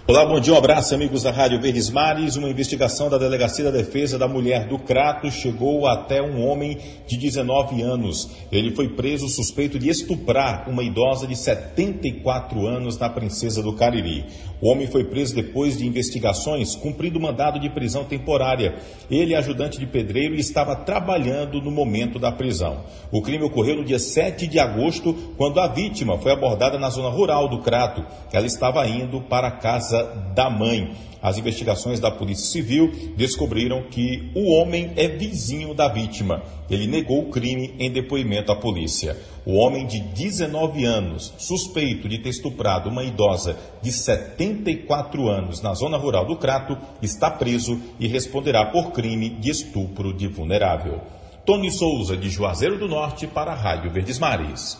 Olá, 0.07 0.23
bom 0.23 0.39
dia, 0.39 0.53
um 0.53 0.57
abraço, 0.57 0.93
amigos 0.93 1.23
da 1.23 1.31
Rádio 1.31 1.59
Verdes 1.59 1.89
Mares. 1.89 2.35
Uma 2.35 2.47
investigação 2.47 3.09
da 3.09 3.17
Delegacia 3.17 3.65
da 3.65 3.71
Defesa 3.71 4.19
da 4.19 4.27
Mulher 4.27 4.67
do 4.67 4.77
Crato 4.77 5.31
chegou 5.31 5.87
até 5.87 6.21
um 6.21 6.45
homem 6.45 6.77
de 7.07 7.17
19 7.17 7.81
anos. 7.81 8.29
Ele 8.51 8.69
foi 8.75 8.89
preso 8.89 9.27
suspeito 9.27 9.79
de 9.79 9.89
estuprar 9.89 10.69
uma 10.69 10.83
idosa 10.83 11.25
de 11.25 11.35
74 11.35 12.67
anos 12.67 12.99
na 12.99 13.09
Princesa 13.09 13.63
do 13.63 13.73
Cariri. 13.73 14.27
O 14.61 14.69
homem 14.69 14.85
foi 14.85 15.05
preso 15.05 15.33
depois 15.33 15.75
de 15.75 15.87
investigações, 15.87 16.75
cumprindo 16.75 17.19
mandado 17.19 17.59
de 17.59 17.69
prisão 17.71 18.03
temporária. 18.03 18.75
Ele 19.09 19.33
é 19.33 19.37
ajudante 19.37 19.79
de 19.79 19.87
pedreiro 19.87 20.35
e 20.35 20.39
estava 20.39 20.75
trabalhando 20.75 21.59
no 21.59 21.71
momento 21.71 22.19
da 22.19 22.31
prisão. 22.31 22.83
O 23.11 23.23
crime 23.23 23.43
ocorreu 23.43 23.77
no 23.77 23.83
dia 23.83 23.99
7 23.99 24.45
de 24.45 24.59
agosto, 24.59 25.15
quando 25.35 25.59
a 25.59 25.67
vítima 25.67 26.19
foi 26.19 26.31
abordada 26.31 26.77
na 26.77 26.91
zona 26.91 27.09
rural 27.09 27.49
do 27.49 27.61
Crato. 27.63 28.05
Ela 28.31 28.45
estava 28.45 28.87
indo 28.87 29.19
para 29.21 29.47
a 29.47 29.51
casa 29.51 29.94
da 30.03 30.49
mãe. 30.49 30.95
As 31.21 31.37
investigações 31.37 31.99
da 31.99 32.11
Polícia 32.11 32.45
Civil 32.45 32.91
descobriram 33.17 33.83
que 33.89 34.31
o 34.35 34.51
homem 34.53 34.91
é 34.95 35.07
vizinho 35.07 35.73
da 35.73 35.87
vítima. 35.87 36.43
Ele 36.69 36.85
negou 36.85 37.21
o 37.21 37.29
crime 37.31 37.73
em 37.79 37.91
depoimento 37.91 38.51
à 38.51 38.55
polícia. 38.55 39.17
O 39.45 39.55
homem 39.55 39.87
de 39.87 39.99
19 39.99 40.85
anos, 40.85 41.33
suspeito 41.37 42.07
de 42.07 42.19
ter 42.19 42.29
estuprado 42.29 42.89
uma 42.89 43.03
idosa 43.03 43.57
de 43.81 43.91
74 43.91 45.27
anos 45.27 45.61
na 45.61 45.73
zona 45.73 45.97
rural 45.97 46.25
do 46.25 46.35
Crato, 46.35 46.77
está 47.01 47.31
preso 47.31 47.79
e 47.99 48.07
responderá 48.07 48.65
por 48.67 48.91
crime 48.91 49.29
de 49.29 49.49
estupro 49.49 50.13
de 50.13 50.27
vulnerável. 50.27 51.01
Tony 51.45 51.71
Souza, 51.71 52.17
de 52.17 52.29
Juazeiro 52.29 52.77
do 52.79 52.87
Norte, 52.87 53.27
para 53.27 53.51
a 53.51 53.55
Rádio 53.55 53.91
Verdes 53.91 54.17
Mares. 54.17 54.79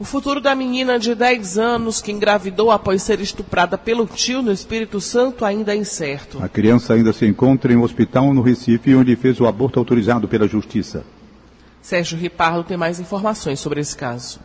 O 0.00 0.04
futuro 0.04 0.40
da 0.40 0.54
menina 0.54 0.98
de 0.98 1.14
10 1.14 1.58
anos 1.58 2.00
que 2.00 2.10
engravidou 2.10 2.70
após 2.70 3.02
ser 3.02 3.20
estuprada 3.20 3.76
pelo 3.76 4.06
tio 4.06 4.40
no 4.40 4.50
Espírito 4.50 4.98
Santo 4.98 5.44
ainda 5.44 5.74
é 5.74 5.76
incerto. 5.76 6.42
A 6.42 6.48
criança 6.48 6.94
ainda 6.94 7.12
se 7.12 7.26
encontra 7.26 7.70
em 7.70 7.76
um 7.76 7.82
hospital 7.82 8.32
no 8.32 8.40
Recife, 8.40 8.94
onde 8.94 9.14
fez 9.14 9.38
o 9.38 9.46
aborto 9.46 9.78
autorizado 9.78 10.26
pela 10.26 10.48
Justiça. 10.48 11.04
Sérgio 11.82 12.16
Ripardo 12.16 12.64
tem 12.64 12.78
mais 12.78 12.98
informações 12.98 13.60
sobre 13.60 13.78
esse 13.78 13.94
caso. 13.94 14.40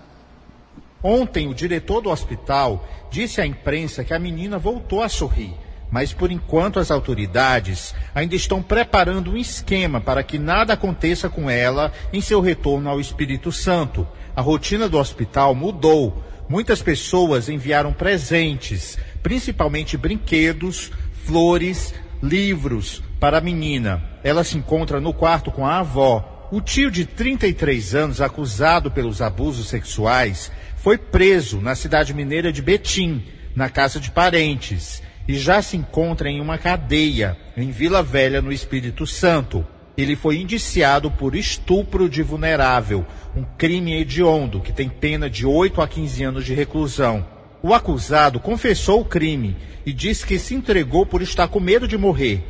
Ontem, 1.01 1.47
o 1.47 1.53
diretor 1.53 2.01
do 2.01 2.09
hospital 2.09 2.85
disse 3.09 3.39
à 3.39 3.45
imprensa 3.45 4.03
que 4.03 4.13
a 4.13 4.19
menina 4.19 4.57
voltou 4.57 5.01
a 5.01 5.07
sorrir. 5.07 5.53
Mas 5.95 6.11
por 6.11 6.29
enquanto 6.29 6.77
as 6.77 6.91
autoridades 6.91 7.95
ainda 8.13 8.35
estão 8.35 8.61
preparando 8.61 9.31
um 9.31 9.37
esquema 9.37 10.01
para 10.01 10.23
que 10.23 10.37
nada 10.37 10.73
aconteça 10.73 11.29
com 11.29 11.49
ela 11.49 11.89
em 12.11 12.19
seu 12.19 12.41
retorno 12.41 12.89
ao 12.89 12.99
Espírito 12.99 13.49
Santo. 13.49 14.05
A 14.35 14.41
rotina 14.41 14.89
do 14.89 14.97
hospital 14.97 15.55
mudou. 15.55 16.21
Muitas 16.49 16.81
pessoas 16.81 17.47
enviaram 17.47 17.93
presentes, 17.93 18.97
principalmente 19.23 19.95
brinquedos, 19.95 20.91
flores, 21.23 21.95
livros 22.21 23.01
para 23.17 23.37
a 23.37 23.41
menina. 23.41 24.03
Ela 24.21 24.43
se 24.43 24.57
encontra 24.57 24.99
no 24.99 25.13
quarto 25.13 25.49
com 25.49 25.65
a 25.65 25.77
avó. 25.77 26.49
O 26.51 26.59
tio 26.59 26.91
de 26.91 27.05
33 27.05 27.95
anos, 27.95 28.19
acusado 28.19 28.91
pelos 28.91 29.21
abusos 29.21 29.69
sexuais, 29.69 30.51
foi 30.75 30.97
preso 30.97 31.61
na 31.61 31.73
cidade 31.73 32.13
mineira 32.13 32.51
de 32.51 32.61
Betim, 32.61 33.23
na 33.55 33.69
casa 33.69 33.97
de 33.97 34.11
parentes, 34.11 35.01
e 35.27 35.37
já 35.37 35.61
se 35.61 35.75
encontra 35.77 36.29
em 36.29 36.39
uma 36.39 36.57
cadeia 36.57 37.37
em 37.57 37.71
Vila 37.71 38.03
Velha, 38.03 38.41
no 38.41 38.51
Espírito 38.51 39.07
Santo. 39.07 39.65
Ele 39.97 40.15
foi 40.15 40.37
indiciado 40.37 41.09
por 41.09 41.35
estupro 41.35 42.09
de 42.09 42.21
vulnerável, 42.21 43.05
um 43.35 43.43
crime 43.57 43.93
hediondo 43.93 44.59
que 44.59 44.73
tem 44.73 44.89
pena 44.89 45.29
de 45.29 45.45
8 45.45 45.81
a 45.81 45.87
15 45.87 46.23
anos 46.23 46.45
de 46.45 46.53
reclusão. 46.53 47.25
O 47.63 47.73
acusado 47.73 48.39
confessou 48.39 49.01
o 49.01 49.05
crime 49.05 49.55
e 49.85 49.93
disse 49.93 50.25
que 50.25 50.37
se 50.37 50.53
entregou 50.53 51.05
por 51.05 51.21
estar 51.21 51.47
com 51.47 51.59
medo 51.59 51.87
de 51.87 51.97
morrer. 51.97 52.43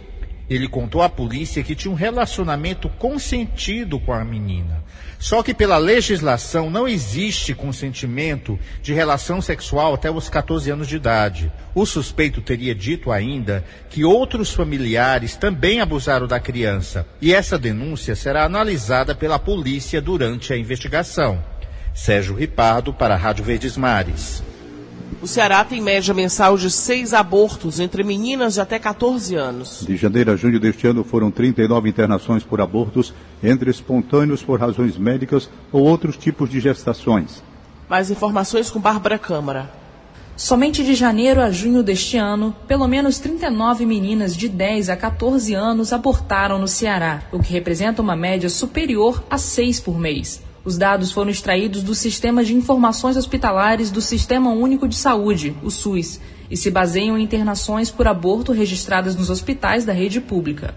Ele 0.49 0.67
contou 0.67 1.01
à 1.01 1.09
polícia 1.09 1.63
que 1.63 1.75
tinha 1.75 1.91
um 1.91 1.95
relacionamento 1.95 2.87
consentido 2.89 3.99
com 3.99 4.13
a 4.13 4.23
menina. 4.23 4.83
Só 5.17 5.41
que 5.41 5.53
pela 5.53 5.77
legislação 5.77 6.69
não 6.69 6.87
existe 6.87 7.53
consentimento 7.53 8.59
de 8.81 8.93
relação 8.93 9.41
sexual 9.41 9.93
até 9.93 10.11
os 10.11 10.29
14 10.29 10.69
anos 10.69 10.87
de 10.87 10.97
idade. 10.97 11.51
O 11.73 11.85
suspeito 11.85 12.41
teria 12.41 12.75
dito 12.75 13.11
ainda 13.11 13.63
que 13.89 14.03
outros 14.03 14.53
familiares 14.53 15.35
também 15.35 15.81
abusaram 15.81 16.27
da 16.27 16.39
criança. 16.39 17.07
E 17.21 17.33
essa 17.33 17.57
denúncia 17.57 18.15
será 18.15 18.43
analisada 18.43 19.15
pela 19.15 19.39
polícia 19.39 20.01
durante 20.01 20.53
a 20.53 20.57
investigação. 20.57 21.43
Sérgio 21.93 22.35
Ripardo 22.35 22.93
para 22.93 23.15
a 23.15 23.17
Rádio 23.17 23.45
Verdes 23.45 23.77
Mares. 23.77 24.43
O 25.21 25.27
Ceará 25.27 25.63
tem 25.63 25.81
média 25.81 26.13
mensal 26.13 26.57
de 26.57 26.69
seis 26.69 27.13
abortos 27.13 27.79
entre 27.79 28.03
meninas 28.03 28.55
de 28.55 28.61
até 28.61 28.77
14 28.77 29.35
anos. 29.35 29.85
De 29.87 29.97
janeiro 29.97 30.31
a 30.31 30.35
junho 30.35 30.59
deste 30.59 30.87
ano 30.87 31.03
foram 31.03 31.31
39 31.31 31.89
internações 31.89 32.43
por 32.43 32.61
abortos, 32.61 33.13
entre 33.43 33.69
espontâneos 33.69 34.43
por 34.43 34.59
razões 34.59 34.97
médicas 34.97 35.49
ou 35.71 35.83
outros 35.83 36.17
tipos 36.17 36.49
de 36.49 36.59
gestações. 36.59 37.43
Mais 37.89 38.11
informações 38.11 38.69
com 38.69 38.79
Bárbara 38.79 39.17
Câmara. 39.17 39.71
Somente 40.37 40.83
de 40.83 40.93
janeiro 40.95 41.39
a 41.39 41.49
junho 41.49 41.81
deste 41.81 42.17
ano, 42.17 42.53
pelo 42.67 42.87
menos 42.87 43.19
39 43.19 43.85
meninas 43.85 44.35
de 44.35 44.49
10 44.49 44.89
a 44.89 44.97
14 44.97 45.53
anos 45.53 45.93
abortaram 45.93 46.59
no 46.59 46.67
Ceará, 46.67 47.23
o 47.31 47.39
que 47.39 47.53
representa 47.53 48.01
uma 48.01 48.17
média 48.17 48.49
superior 48.49 49.23
a 49.29 49.37
seis 49.37 49.79
por 49.79 49.97
mês. 49.97 50.43
Os 50.65 50.79
dados 50.79 51.11
foram 51.11 51.29
extraídos 51.29 51.83
do 51.83 51.93
Sistema 51.93 52.43
de 52.43 52.55
Informações 52.55 53.15
Hospitalares 53.15 53.91
do 53.91 54.01
Sistema 54.01 54.49
Único 54.49 54.87
de 54.87 54.95
Saúde, 54.95 55.55
o 55.61 55.69
SUS, 55.69 56.19
e 56.49 56.57
se 56.57 56.71
baseiam 56.71 57.15
em 57.15 57.21
internações 57.21 57.91
por 57.91 58.07
aborto 58.07 58.51
registradas 58.51 59.15
nos 59.15 59.29
hospitais 59.29 59.85
da 59.85 59.93
rede 59.93 60.19
pública. 60.19 60.73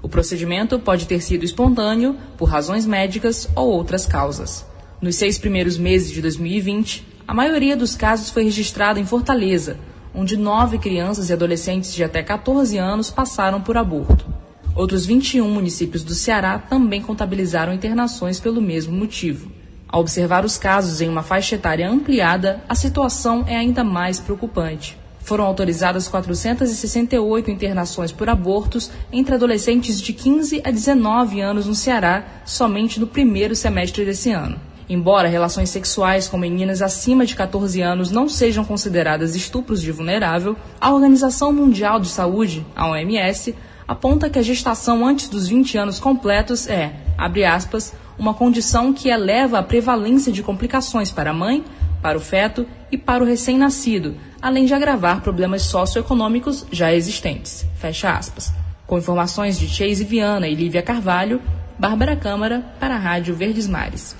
O 0.00 0.08
procedimento 0.08 0.78
pode 0.78 1.08
ter 1.08 1.20
sido 1.20 1.44
espontâneo, 1.44 2.16
por 2.38 2.48
razões 2.48 2.86
médicas 2.86 3.48
ou 3.56 3.68
outras 3.68 4.06
causas. 4.06 4.64
Nos 5.00 5.16
seis 5.16 5.38
primeiros 5.38 5.76
meses 5.76 6.12
de 6.12 6.22
2020, 6.22 7.04
a 7.26 7.34
maioria 7.34 7.76
dos 7.76 7.96
casos 7.96 8.30
foi 8.30 8.44
registrada 8.44 9.00
em 9.00 9.04
Fortaleza, 9.04 9.76
onde 10.14 10.36
nove 10.36 10.78
crianças 10.78 11.30
e 11.30 11.32
adolescentes 11.32 11.92
de 11.92 12.04
até 12.04 12.22
14 12.22 12.78
anos 12.78 13.10
passaram 13.10 13.60
por 13.60 13.76
aborto. 13.76 14.24
Outros 14.74 15.04
21 15.04 15.46
municípios 15.50 16.02
do 16.02 16.14
Ceará 16.14 16.58
também 16.58 17.02
contabilizaram 17.02 17.74
internações 17.74 18.40
pelo 18.40 18.60
mesmo 18.60 18.96
motivo. 18.96 19.52
Ao 19.86 20.00
observar 20.00 20.46
os 20.46 20.56
casos 20.56 21.02
em 21.02 21.08
uma 21.10 21.22
faixa 21.22 21.56
etária 21.56 21.88
ampliada, 21.88 22.64
a 22.66 22.74
situação 22.74 23.44
é 23.46 23.54
ainda 23.54 23.84
mais 23.84 24.18
preocupante. 24.18 24.96
Foram 25.20 25.44
autorizadas 25.44 26.08
468 26.08 27.50
internações 27.50 28.10
por 28.10 28.30
abortos 28.30 28.90
entre 29.12 29.34
adolescentes 29.34 30.00
de 30.00 30.14
15 30.14 30.62
a 30.64 30.70
19 30.70 31.42
anos 31.42 31.66
no 31.66 31.74
Ceará, 31.74 32.24
somente 32.46 32.98
no 32.98 33.06
primeiro 33.06 33.54
semestre 33.54 34.06
desse 34.06 34.30
ano. 34.32 34.58
Embora 34.88 35.28
relações 35.28 35.68
sexuais 35.68 36.26
com 36.26 36.38
meninas 36.38 36.80
acima 36.80 37.24
de 37.26 37.36
14 37.36 37.80
anos 37.82 38.10
não 38.10 38.28
sejam 38.28 38.64
consideradas 38.64 39.36
estupros 39.36 39.82
de 39.82 39.92
vulnerável, 39.92 40.56
a 40.80 40.92
Organização 40.92 41.52
Mundial 41.52 42.00
de 42.00 42.08
Saúde, 42.08 42.66
a 42.74 42.88
OMS, 42.88 43.54
aponta 43.92 44.30
que 44.30 44.38
a 44.38 44.42
gestação 44.42 45.06
antes 45.06 45.28
dos 45.28 45.48
20 45.48 45.76
anos 45.76 46.00
completos 46.00 46.66
é, 46.66 46.94
abre 47.16 47.44
aspas, 47.44 47.92
uma 48.18 48.32
condição 48.32 48.92
que 48.92 49.10
eleva 49.10 49.58
a 49.58 49.62
prevalência 49.62 50.32
de 50.32 50.42
complicações 50.42 51.10
para 51.10 51.30
a 51.30 51.34
mãe, 51.34 51.62
para 52.00 52.16
o 52.16 52.20
feto 52.20 52.66
e 52.90 52.96
para 52.96 53.22
o 53.22 53.26
recém-nascido, 53.26 54.16
além 54.40 54.64
de 54.64 54.72
agravar 54.72 55.20
problemas 55.20 55.62
socioeconômicos 55.62 56.66
já 56.72 56.92
existentes. 56.92 57.66
Fecha 57.76 58.10
aspas. 58.10 58.52
Com 58.86 58.98
informações 58.98 59.58
de 59.58 59.68
Chase 59.68 60.04
Viana 60.04 60.48
e 60.48 60.54
Lívia 60.54 60.82
Carvalho, 60.82 61.40
Bárbara 61.78 62.16
Câmara 62.16 62.64
para 62.80 62.94
a 62.94 62.98
Rádio 62.98 63.34
Verdes 63.34 63.68
Mares. 63.68 64.16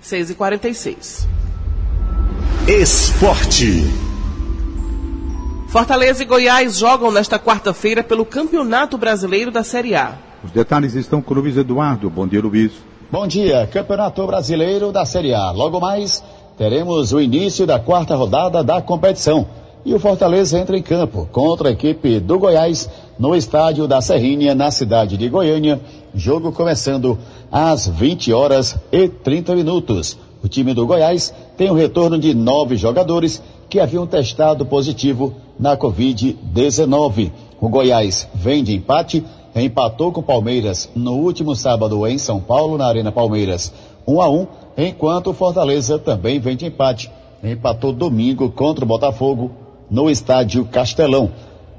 6 0.00 0.30
e 0.30 0.34
46 0.34 1.28
Esporte. 2.68 4.03
Fortaleza 5.74 6.22
e 6.22 6.26
Goiás 6.26 6.78
jogam 6.78 7.10
nesta 7.10 7.36
quarta-feira 7.36 8.00
pelo 8.04 8.24
Campeonato 8.24 8.96
Brasileiro 8.96 9.50
da 9.50 9.64
Série 9.64 9.96
A. 9.96 10.16
Os 10.44 10.52
detalhes 10.52 10.94
estão 10.94 11.20
com 11.20 11.34
o 11.34 11.38
Luiz 11.38 11.56
Eduardo. 11.56 12.08
Bom 12.08 12.28
dia, 12.28 12.40
Luiz. 12.40 12.70
Bom 13.10 13.26
dia, 13.26 13.68
Campeonato 13.72 14.24
Brasileiro 14.24 14.92
da 14.92 15.04
Série 15.04 15.34
A. 15.34 15.50
Logo 15.50 15.80
mais, 15.80 16.22
teremos 16.56 17.12
o 17.12 17.20
início 17.20 17.66
da 17.66 17.80
quarta 17.80 18.14
rodada 18.14 18.62
da 18.62 18.80
competição. 18.80 19.48
E 19.84 19.92
o 19.92 19.98
Fortaleza 19.98 20.56
entra 20.60 20.78
em 20.78 20.82
campo 20.82 21.28
contra 21.32 21.70
a 21.70 21.72
equipe 21.72 22.20
do 22.20 22.38
Goiás 22.38 22.88
no 23.18 23.34
estádio 23.34 23.88
da 23.88 24.00
Serrinha, 24.00 24.54
na 24.54 24.70
cidade 24.70 25.16
de 25.16 25.28
Goiânia. 25.28 25.80
Jogo 26.14 26.52
começando 26.52 27.18
às 27.50 27.88
20 27.88 28.32
horas 28.32 28.78
e 28.92 29.08
30 29.08 29.56
minutos. 29.56 30.16
O 30.40 30.46
time 30.46 30.72
do 30.72 30.86
Goiás 30.86 31.34
tem 31.56 31.68
o 31.68 31.74
retorno 31.74 32.16
de 32.16 32.32
nove 32.32 32.76
jogadores 32.76 33.42
que 33.74 33.80
haviam 33.80 34.06
testado 34.06 34.64
positivo 34.64 35.34
na 35.58 35.76
Covid-19. 35.76 37.32
O 37.60 37.68
Goiás 37.68 38.28
vem 38.32 38.62
de 38.62 38.72
empate, 38.72 39.24
empatou 39.52 40.12
com 40.12 40.20
o 40.20 40.22
Palmeiras 40.22 40.88
no 40.94 41.14
último 41.14 41.56
sábado 41.56 42.06
em 42.06 42.16
São 42.16 42.38
Paulo, 42.38 42.78
na 42.78 42.86
Arena 42.86 43.10
Palmeiras, 43.10 43.74
1 44.06 44.22
a 44.22 44.30
1, 44.30 44.46
enquanto 44.78 45.30
o 45.30 45.34
Fortaleza 45.34 45.98
também 45.98 46.38
vem 46.38 46.56
de 46.56 46.66
empate, 46.66 47.10
empatou 47.42 47.92
domingo 47.92 48.48
contra 48.48 48.84
o 48.84 48.86
Botafogo 48.86 49.50
no 49.90 50.08
estádio 50.08 50.64
Castelão. 50.66 51.32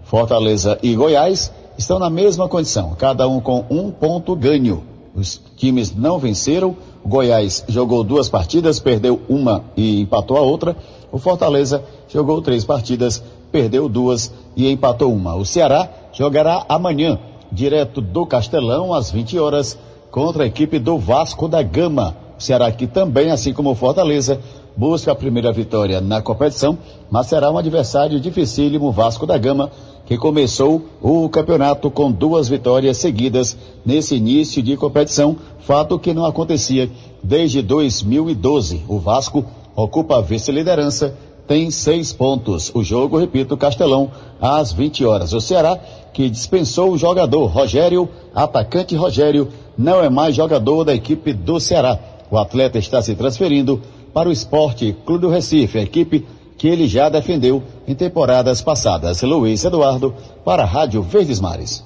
Fortaleza 0.03 0.77
e 0.83 0.93
Goiás 0.95 1.49
estão 1.77 1.97
na 1.97 2.09
mesma 2.09 2.49
condição, 2.49 2.93
cada 2.99 3.25
um 3.25 3.39
com 3.39 3.63
um 3.69 3.89
ponto 3.89 4.35
ganho. 4.35 4.83
Os 5.15 5.41
times 5.55 5.95
não 5.95 6.19
venceram. 6.19 6.75
Goiás 7.05 7.63
jogou 7.67 8.03
duas 8.03 8.29
partidas, 8.29 8.79
perdeu 8.79 9.21
uma 9.29 9.63
e 9.77 10.01
empatou 10.01 10.37
a 10.37 10.41
outra. 10.41 10.75
O 11.11 11.19
Fortaleza 11.19 11.83
jogou 12.09 12.41
três 12.41 12.65
partidas, 12.65 13.23
perdeu 13.51 13.87
duas 13.87 14.33
e 14.55 14.69
empatou 14.71 15.13
uma. 15.13 15.35
O 15.35 15.45
Ceará 15.45 15.87
jogará 16.11 16.65
amanhã, 16.67 17.19
direto 17.51 18.01
do 18.01 18.25
Castelão, 18.25 18.91
às 18.91 19.11
20 19.11 19.37
horas, 19.37 19.77
contra 20.09 20.43
a 20.43 20.47
equipe 20.47 20.79
do 20.79 20.97
Vasco 20.97 21.47
da 21.47 21.61
Gama. 21.61 22.17
O 22.39 22.41
Ceará 22.41 22.71
que 22.71 22.87
também, 22.87 23.29
assim 23.29 23.53
como 23.53 23.69
o 23.69 23.75
Fortaleza, 23.75 24.41
busca 24.75 25.11
a 25.11 25.15
primeira 25.15 25.51
vitória 25.51 26.01
na 26.01 26.21
competição, 26.21 26.77
mas 27.09 27.27
será 27.27 27.49
um 27.49 27.57
adversário 27.57 28.19
dificílimo, 28.19 28.91
Vasco 28.91 29.25
da 29.25 29.37
Gama, 29.37 29.71
que 30.05 30.17
começou 30.17 30.85
o 31.01 31.27
campeonato 31.29 31.89
com 31.89 32.11
duas 32.11 32.47
vitórias 32.47 32.97
seguidas 32.97 33.57
nesse 33.85 34.15
início 34.15 34.61
de 34.61 34.77
competição, 34.77 35.35
fato 35.59 35.97
que 35.97 36.13
não 36.13 36.25
acontecia 36.25 36.89
desde 37.23 37.61
2012. 37.61 38.83
O 38.87 38.99
Vasco 38.99 39.45
ocupa 39.75 40.17
a 40.17 40.21
vice-liderança, 40.21 41.15
tem 41.47 41.71
seis 41.71 42.13
pontos. 42.13 42.71
O 42.73 42.83
jogo, 42.83 43.17
repito, 43.17 43.57
Castelão, 43.57 44.11
às 44.41 44.71
20 44.71 45.05
horas. 45.05 45.33
O 45.33 45.41
Ceará, 45.41 45.79
que 46.13 46.29
dispensou 46.29 46.91
o 46.91 46.97
jogador 46.97 47.45
Rogério, 47.45 48.07
atacante 48.33 48.95
Rogério, 48.95 49.47
não 49.77 50.03
é 50.03 50.09
mais 50.09 50.35
jogador 50.35 50.83
da 50.83 50.93
equipe 50.93 51.33
do 51.33 51.59
Ceará. 51.59 51.99
O 52.29 52.37
atleta 52.37 52.77
está 52.77 53.01
se 53.01 53.15
transferindo 53.15 53.81
para 54.15 54.29
o 54.29 54.31
Esporte 54.31 54.95
Clube 55.05 55.23
do 55.23 55.29
Recife, 55.29 55.77
a 55.77 55.81
equipe 55.81 56.25
que 56.57 56.69
ele 56.69 56.87
já 56.87 57.09
defendeu 57.09 57.61
em 57.85 57.93
temporadas 57.93 58.61
passadas. 58.61 59.21
Luiz 59.23 59.65
Eduardo, 59.65 60.15
para 60.45 60.63
a 60.63 60.65
Rádio 60.65 61.03
Verdes 61.03 61.41
Mares. 61.41 61.83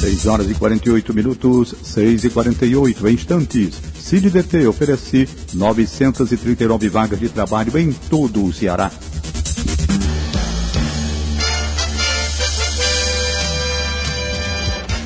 6 0.00 0.26
horas 0.26 0.50
e 0.50 0.54
48 0.54 1.14
minutos, 1.14 1.72
6 1.84 2.24
e 2.24 2.30
48 2.30 3.08
instantes. 3.10 3.80
CineDT 3.94 4.66
oferece 4.66 5.28
939 5.54 6.88
vagas 6.88 7.20
de 7.20 7.28
trabalho 7.28 7.78
em 7.78 7.92
todo 7.92 8.44
o 8.44 8.52
Ceará. 8.52 8.90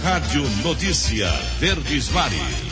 Rádio 0.03 0.43
Notícia 0.65 1.31
Verdes 1.61 2.09
Mares. 2.09 2.68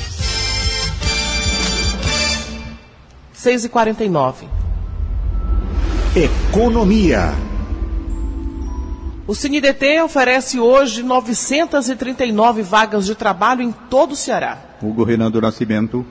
6 3.47 3.67
e 3.67 3.69
49 3.69 4.49
Economia. 6.17 7.33
O 9.25 9.37
CineDT 9.37 10.01
oferece 10.03 10.59
hoje 10.59 11.05
939 11.05 12.63
vagas 12.63 13.07
de 13.07 13.15
trabalho 13.15 13.63
em 13.63 13.71
todo 13.71 14.15
o 14.15 14.17
Ceará. 14.17 14.59
Hugo 14.83 15.05
Renan 15.05 15.31
do 15.31 15.41
Nascimento. 15.41 16.05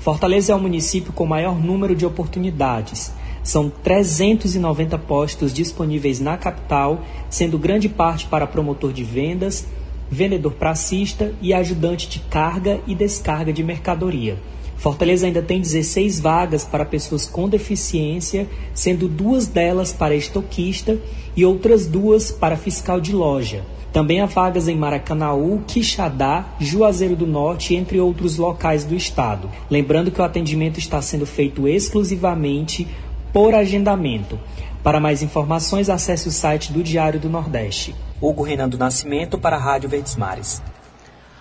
Fortaleza 0.00 0.52
é 0.52 0.54
o 0.54 0.60
município 0.60 1.14
com 1.14 1.24
maior 1.24 1.58
número 1.58 1.96
de 1.96 2.04
oportunidades. 2.04 3.10
São 3.42 3.70
390 3.70 4.98
postos 4.98 5.54
disponíveis 5.54 6.20
na 6.20 6.36
capital, 6.36 7.00
sendo 7.30 7.58
grande 7.58 7.88
parte 7.88 8.26
para 8.26 8.46
promotor 8.46 8.92
de 8.92 9.02
vendas, 9.02 9.66
vendedor 10.10 10.52
pracista 10.52 11.32
e 11.40 11.54
ajudante 11.54 12.06
de 12.06 12.18
carga 12.18 12.80
e 12.86 12.94
descarga 12.94 13.50
de 13.50 13.64
mercadoria. 13.64 14.36
Fortaleza 14.76 15.26
ainda 15.26 15.42
tem 15.42 15.60
16 15.60 16.20
vagas 16.20 16.64
para 16.64 16.84
pessoas 16.84 17.26
com 17.26 17.48
deficiência, 17.48 18.46
sendo 18.74 19.08
duas 19.08 19.46
delas 19.46 19.92
para 19.92 20.14
estoquista 20.14 20.98
e 21.36 21.44
outras 21.44 21.86
duas 21.86 22.30
para 22.30 22.56
fiscal 22.56 23.00
de 23.00 23.12
loja. 23.12 23.64
Também 23.92 24.20
há 24.20 24.26
vagas 24.26 24.68
em 24.68 24.76
Maracanaú, 24.76 25.62
Quixadá, 25.66 26.44
Juazeiro 26.60 27.16
do 27.16 27.26
Norte, 27.26 27.74
entre 27.74 27.98
outros 27.98 28.36
locais 28.36 28.84
do 28.84 28.94
estado. 28.94 29.48
Lembrando 29.70 30.10
que 30.10 30.20
o 30.20 30.24
atendimento 30.24 30.78
está 30.78 31.00
sendo 31.00 31.24
feito 31.24 31.66
exclusivamente 31.66 32.86
por 33.32 33.54
agendamento. 33.54 34.38
Para 34.82 35.00
mais 35.00 35.22
informações, 35.22 35.88
acesse 35.88 36.28
o 36.28 36.30
site 36.30 36.72
do 36.72 36.82
Diário 36.82 37.18
do 37.18 37.30
Nordeste. 37.30 37.94
Hugo 38.20 38.42
Renan 38.42 38.68
do 38.68 38.78
Nascimento 38.78 39.38
para 39.38 39.56
a 39.56 39.58
Rádio 39.58 39.88
Verdes 39.88 40.14
Mares. 40.14 40.62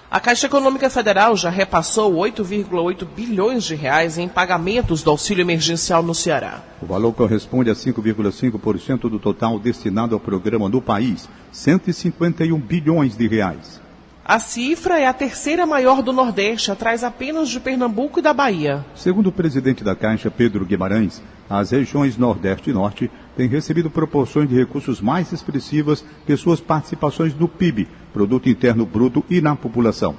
A 0.09 0.19
Caixa 0.19 0.45
Econômica 0.45 0.87
Federal 0.89 1.35
já 1.35 1.49
repassou 1.49 2.13
8,8 2.13 3.05
bilhões 3.05 3.63
de 3.63 3.73
reais 3.73 4.19
em 4.19 4.29
pagamentos 4.29 5.01
do 5.01 5.09
auxílio 5.09 5.41
emergencial 5.41 6.03
no 6.03 6.13
Ceará. 6.13 6.61
O 6.79 6.85
valor 6.85 7.11
corresponde 7.11 7.71
a 7.71 7.73
5,5% 7.73 9.09
do 9.09 9.17
total 9.17 9.57
destinado 9.57 10.13
ao 10.13 10.19
programa 10.19 10.69
no 10.69 10.79
país, 10.79 11.27
151 11.51 12.57
bilhões 12.59 13.17
de 13.17 13.27
reais. 13.27 13.81
A 14.23 14.39
cifra 14.39 14.99
é 14.99 15.07
a 15.07 15.13
terceira 15.13 15.65
maior 15.65 16.01
do 16.01 16.13
Nordeste, 16.13 16.71
atrás 16.71 17.03
apenas 17.03 17.49
de 17.49 17.59
Pernambuco 17.59 18.19
e 18.19 18.21
da 18.21 18.33
Bahia. 18.33 18.85
Segundo 18.95 19.27
o 19.27 19.31
presidente 19.31 19.83
da 19.83 19.95
Caixa, 19.95 20.31
Pedro 20.31 20.65
Guimarães, 20.65 21.21
as 21.49 21.71
regiões 21.71 22.17
Nordeste 22.17 22.69
e 22.69 22.73
Norte 22.73 23.11
têm 23.35 23.47
recebido 23.47 23.89
proporções 23.89 24.49
de 24.49 24.55
recursos 24.55 25.01
mais 25.01 25.31
expressivas 25.31 26.03
que 26.25 26.35
suas 26.37 26.59
participações 26.59 27.33
no 27.35 27.47
PIB, 27.47 27.87
Produto 28.13 28.49
Interno 28.49 28.85
Bruto, 28.85 29.23
e 29.29 29.41
na 29.41 29.55
população. 29.55 30.15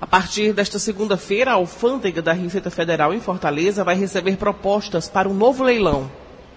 A 0.00 0.06
partir 0.06 0.52
desta 0.52 0.78
segunda-feira, 0.78 1.52
a 1.52 1.54
alfândega 1.54 2.20
da 2.20 2.32
Receita 2.32 2.70
Federal 2.70 3.14
em 3.14 3.20
Fortaleza 3.20 3.82
vai 3.82 3.96
receber 3.96 4.36
propostas 4.36 5.08
para 5.08 5.28
um 5.28 5.34
novo 5.34 5.64
leilão. 5.64 6.10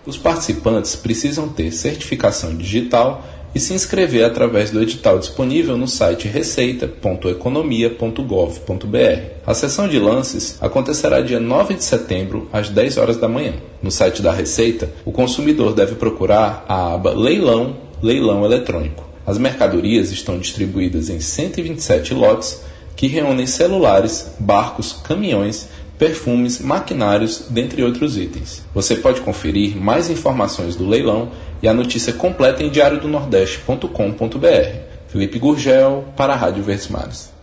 Os 0.05 0.17
participantes 0.17 0.95
precisam 0.95 1.47
ter 1.47 1.71
certificação 1.71 2.55
digital 2.55 3.23
e 3.53 3.59
se 3.59 3.73
inscrever 3.73 4.23
através 4.25 4.71
do 4.71 4.81
edital 4.81 5.19
disponível 5.19 5.77
no 5.77 5.87
site 5.87 6.27
receita.economia.gov.br. 6.27 9.21
A 9.45 9.53
sessão 9.53 9.87
de 9.87 9.99
lances 9.99 10.57
acontecerá 10.61 11.21
dia 11.21 11.39
9 11.39 11.75
de 11.75 11.83
setembro, 11.83 12.49
às 12.53 12.69
10 12.69 12.97
horas 12.97 13.17
da 13.17 13.27
manhã. 13.27 13.55
No 13.81 13.91
site 13.91 14.21
da 14.21 14.31
Receita, 14.31 14.89
o 15.03 15.11
consumidor 15.11 15.73
deve 15.73 15.95
procurar 15.95 16.63
a 16.67 16.93
aba 16.93 17.11
Leilão, 17.11 17.75
Leilão 18.01 18.45
Eletrônico. 18.45 19.09
As 19.25 19.37
mercadorias 19.37 20.11
estão 20.11 20.39
distribuídas 20.39 21.09
em 21.09 21.19
127 21.19 22.13
lotes 22.13 22.61
que 22.95 23.07
reúnem 23.07 23.45
celulares, 23.45 24.33
barcos, 24.39 24.91
caminhões, 24.91 25.67
perfumes, 25.97 26.59
maquinários, 26.59 27.45
dentre 27.49 27.83
outros 27.83 28.17
itens. 28.17 28.63
Você 28.73 28.95
pode 28.95 29.21
conferir 29.21 29.75
mais 29.75 30.09
informações 30.09 30.75
do 30.75 30.87
leilão 30.87 31.29
e 31.61 31.67
a 31.67 31.73
notícia 31.73 32.13
completa 32.13 32.63
em 32.63 32.69
diariodonordeste.com.br. 32.69 33.87
Felipe 35.07 35.39
Gurgel, 35.39 36.05
para 36.15 36.33
a 36.33 36.35
Rádio 36.35 36.63
Verdes 36.63 36.87
Mares. 36.87 37.33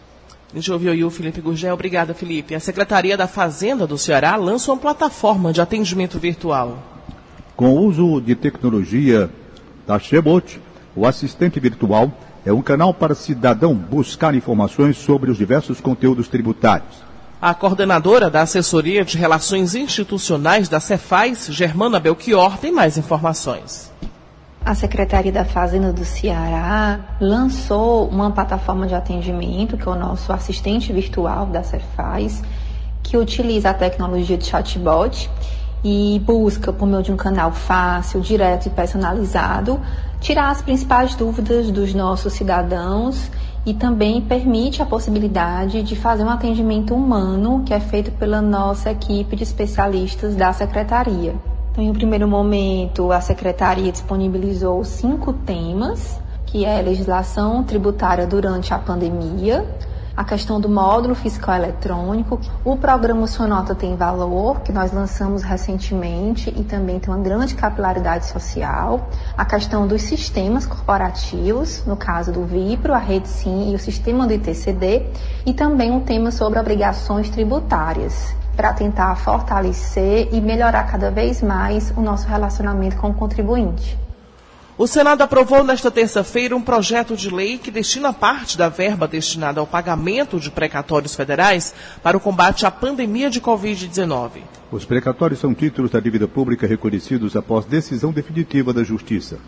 A 0.53 0.57
gente 0.57 0.73
ouviu 0.73 0.93
aí 0.93 1.05
o 1.05 1.11
Felipe 1.11 1.41
Gurgel. 1.41 1.75
Obrigada, 1.75 2.15
Felipe. 2.15 2.55
A 2.55 2.61
Secretaria 2.61 3.17
da 3.17 3.27
Fazenda 3.27 3.87
do 3.87 3.99
Ceará 3.99 4.37
lança 4.37 4.71
uma 4.71 4.79
plataforma 4.79 5.53
de 5.53 5.61
atendimento 5.61 6.19
virtual. 6.19 6.79
Com 7.57 7.71
o 7.71 7.81
uso 7.81 8.21
de 8.21 8.35
tecnologia 8.35 9.29
da 9.87 9.99
Chebot, 9.99 10.61
O 10.97 11.05
assistente 11.05 11.61
virtual 11.61 12.11
é 12.43 12.51
um 12.51 12.63
canal 12.63 12.95
para 12.95 13.15
cidadão 13.15 13.75
buscar 13.75 14.35
informações 14.35 14.97
sobre 14.97 15.31
os 15.31 15.37
diversos 15.37 15.79
conteúdos 15.79 16.27
tributários. 16.27 17.06
A 17.40 17.53
coordenadora 17.53 18.31
da 18.31 18.40
Assessoria 18.40 19.05
de 19.05 19.18
Relações 19.18 19.75
Institucionais 19.75 20.70
da 20.70 20.81
Cefaz, 20.81 21.49
Germana 21.51 22.01
Belchior, 22.01 22.57
tem 22.57 22.72
mais 22.72 22.96
informações. 22.96 23.92
A 24.64 24.75
Secretaria 24.75 25.31
da 25.31 25.44
Fazenda 25.44 25.92
do 25.92 26.03
Ceará 26.03 26.99
lançou 27.20 28.09
uma 28.09 28.31
plataforma 28.31 28.87
de 28.87 28.94
atendimento, 28.94 29.77
que 29.77 29.87
é 29.87 29.92
o 29.92 29.94
nosso 29.94 30.33
assistente 30.33 30.90
virtual 30.94 31.44
da 31.44 31.62
Cefaz, 31.62 32.42
que 33.03 33.18
utiliza 33.18 33.68
a 33.68 33.75
tecnologia 33.75 34.38
de 34.38 34.46
chatbot 34.46 35.31
e 35.85 36.18
busca, 36.25 36.72
por 36.72 36.88
meio 36.88 37.03
de 37.03 37.12
um 37.12 37.18
canal 37.18 37.53
fácil, 37.53 38.18
direto 38.18 38.66
e 38.66 38.70
personalizado, 38.70 39.79
tirar 40.20 40.49
as 40.49 40.62
principais 40.62 41.14
dúvidas 41.14 41.70
dos 41.70 41.92
nossos 41.92 42.33
cidadãos 42.33 43.31
e 43.67 43.75
também 43.75 44.23
permite 44.23 44.81
a 44.81 44.87
possibilidade 44.87 45.83
de 45.83 45.97
fazer 45.97 46.23
um 46.23 46.31
atendimento 46.31 46.95
humano 46.95 47.65
que 47.67 47.75
é 47.75 47.81
feito 47.81 48.13
pela 48.13 48.41
nossa 48.41 48.93
equipe 48.93 49.35
de 49.35 49.43
especialistas 49.43 50.37
da 50.37 50.53
secretaria. 50.53 51.35
Então, 51.73 51.83
em 51.83 51.91
um 51.91 51.93
primeiro 51.93 52.29
momento, 52.29 53.11
a 53.11 53.21
secretaria 53.21 53.91
disponibilizou 53.91 54.85
cinco 54.85 55.33
temas, 55.33 56.21
que 56.47 56.65
é 56.65 56.81
legislação 56.81 57.65
tributária 57.65 58.25
durante 58.25 58.73
a 58.73 58.79
pandemia, 58.79 59.67
a 60.17 60.25
questão 60.25 60.59
do 60.59 60.69
módulo 60.69 61.15
fiscal 61.15 61.57
eletrônico, 61.57 62.41
o 62.65 62.77
programa 62.77 63.27
Sua 63.27 63.47
Nota 63.47 63.75
Tem 63.75 63.95
Valor, 63.97 64.61
que 64.61 64.73
nós 64.73 64.91
lançamos 64.91 65.43
recentemente 65.43 66.53
e 66.57 66.65
também 66.65 66.99
tem 66.99 67.13
uma 67.13 67.23
grande 67.23 67.55
capilaridade 67.55 68.27
social, 68.27 69.11
a 69.37 69.45
questão 69.45 69.87
dos 69.87 70.03
sistemas 70.03 70.65
corporativos, 70.65 71.85
no 71.85 71.97
caso 71.97 72.33
do 72.33 72.47
Vipro, 72.47 72.95
a 72.95 72.99
Rede 72.99 73.29
Sim 73.29 73.73
e 73.73 73.75
o 73.75 73.79
sistema 73.79 74.27
do 74.27 74.33
ITCD, 74.33 75.07
e 75.45 75.53
também 75.53 75.91
um 75.91 76.01
tema 76.01 76.31
sobre 76.31 76.59
obrigações 76.59 77.29
tributárias, 77.29 78.35
para 78.57 78.73
tentar 78.73 79.15
fortalecer 79.17 80.29
e 80.33 80.41
melhorar 80.41 80.85
cada 80.85 81.11
vez 81.11 81.43
mais 81.43 81.93
o 81.95 82.01
nosso 82.01 82.27
relacionamento 82.27 82.97
com 82.97 83.11
o 83.11 83.15
contribuinte. 83.15 84.06
O 84.79 84.87
Senado 84.87 85.23
aprovou 85.23 85.65
nesta 85.65 85.91
terça-feira 85.91 86.55
um 86.55 86.61
projeto 86.61 87.17
de 87.17 87.31
lei 87.31 87.57
que 87.57 87.71
destina 87.71 88.12
parte 88.12 88.59
da 88.59 88.69
verba 88.69 89.09
destinada 89.09 89.59
ao 89.59 89.67
pagamento 89.67 90.39
de 90.39 90.51
precatórios 90.51 91.15
federais 91.15 91.75
para 92.03 92.15
o 92.15 92.21
combate 92.21 92.67
à 92.67 92.71
pandemia 92.71 93.31
de 93.31 93.41
Covid-19. 93.41 94.43
Os 94.71 94.85
precatórios 94.85 95.41
são 95.41 95.55
títulos 95.55 95.91
da 95.91 95.99
dívida 95.99 96.29
pública 96.29 96.67
reconhecidos 96.67 97.35
após 97.35 97.65
decisão 97.65 98.12
definitiva 98.12 98.71
da 98.71 98.85
Justiça. 98.85 99.39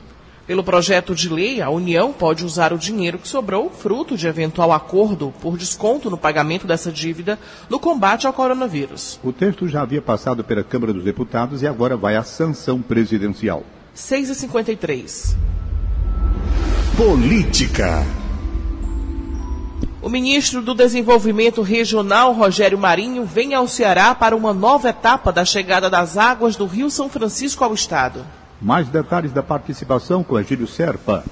Pelo 0.46 0.64
projeto 0.64 1.14
de 1.14 1.28
lei, 1.28 1.60
a 1.60 1.68
União 1.68 2.10
pode 2.10 2.42
usar 2.42 2.72
o 2.72 2.78
dinheiro 2.78 3.18
que 3.18 3.28
sobrou, 3.28 3.68
fruto 3.68 4.16
de 4.16 4.26
eventual 4.26 4.72
acordo 4.72 5.30
por 5.42 5.58
desconto 5.58 6.08
no 6.08 6.16
pagamento 6.16 6.66
dessa 6.66 6.90
dívida, 6.90 7.38
no 7.68 7.78
combate 7.78 8.26
ao 8.26 8.32
coronavírus. 8.32 9.20
O 9.22 9.30
texto 9.30 9.68
já 9.68 9.82
havia 9.82 10.00
passado 10.00 10.42
pela 10.42 10.64
Câmara 10.64 10.94
dos 10.94 11.04
Deputados 11.04 11.60
e 11.60 11.66
agora 11.66 11.98
vai 11.98 12.16
à 12.16 12.22
sanção 12.22 12.80
presidencial. 12.80 13.62
6 13.98 14.30
e 14.30 14.34
53 14.36 15.36
Política. 16.96 18.06
O 20.00 20.08
ministro 20.08 20.62
do 20.62 20.72
Desenvolvimento 20.72 21.62
Regional, 21.62 22.32
Rogério 22.32 22.78
Marinho, 22.78 23.24
vem 23.24 23.54
ao 23.54 23.66
Ceará 23.66 24.14
para 24.14 24.36
uma 24.36 24.54
nova 24.54 24.90
etapa 24.90 25.32
da 25.32 25.44
chegada 25.44 25.90
das 25.90 26.16
águas 26.16 26.54
do 26.54 26.64
Rio 26.64 26.88
São 26.92 27.08
Francisco 27.08 27.64
ao 27.64 27.74
Estado. 27.74 28.24
Mais 28.62 28.86
detalhes 28.88 29.32
da 29.32 29.42
participação 29.42 30.22
com 30.22 30.38
Egílio 30.38 30.68
Serpa. 30.68 31.24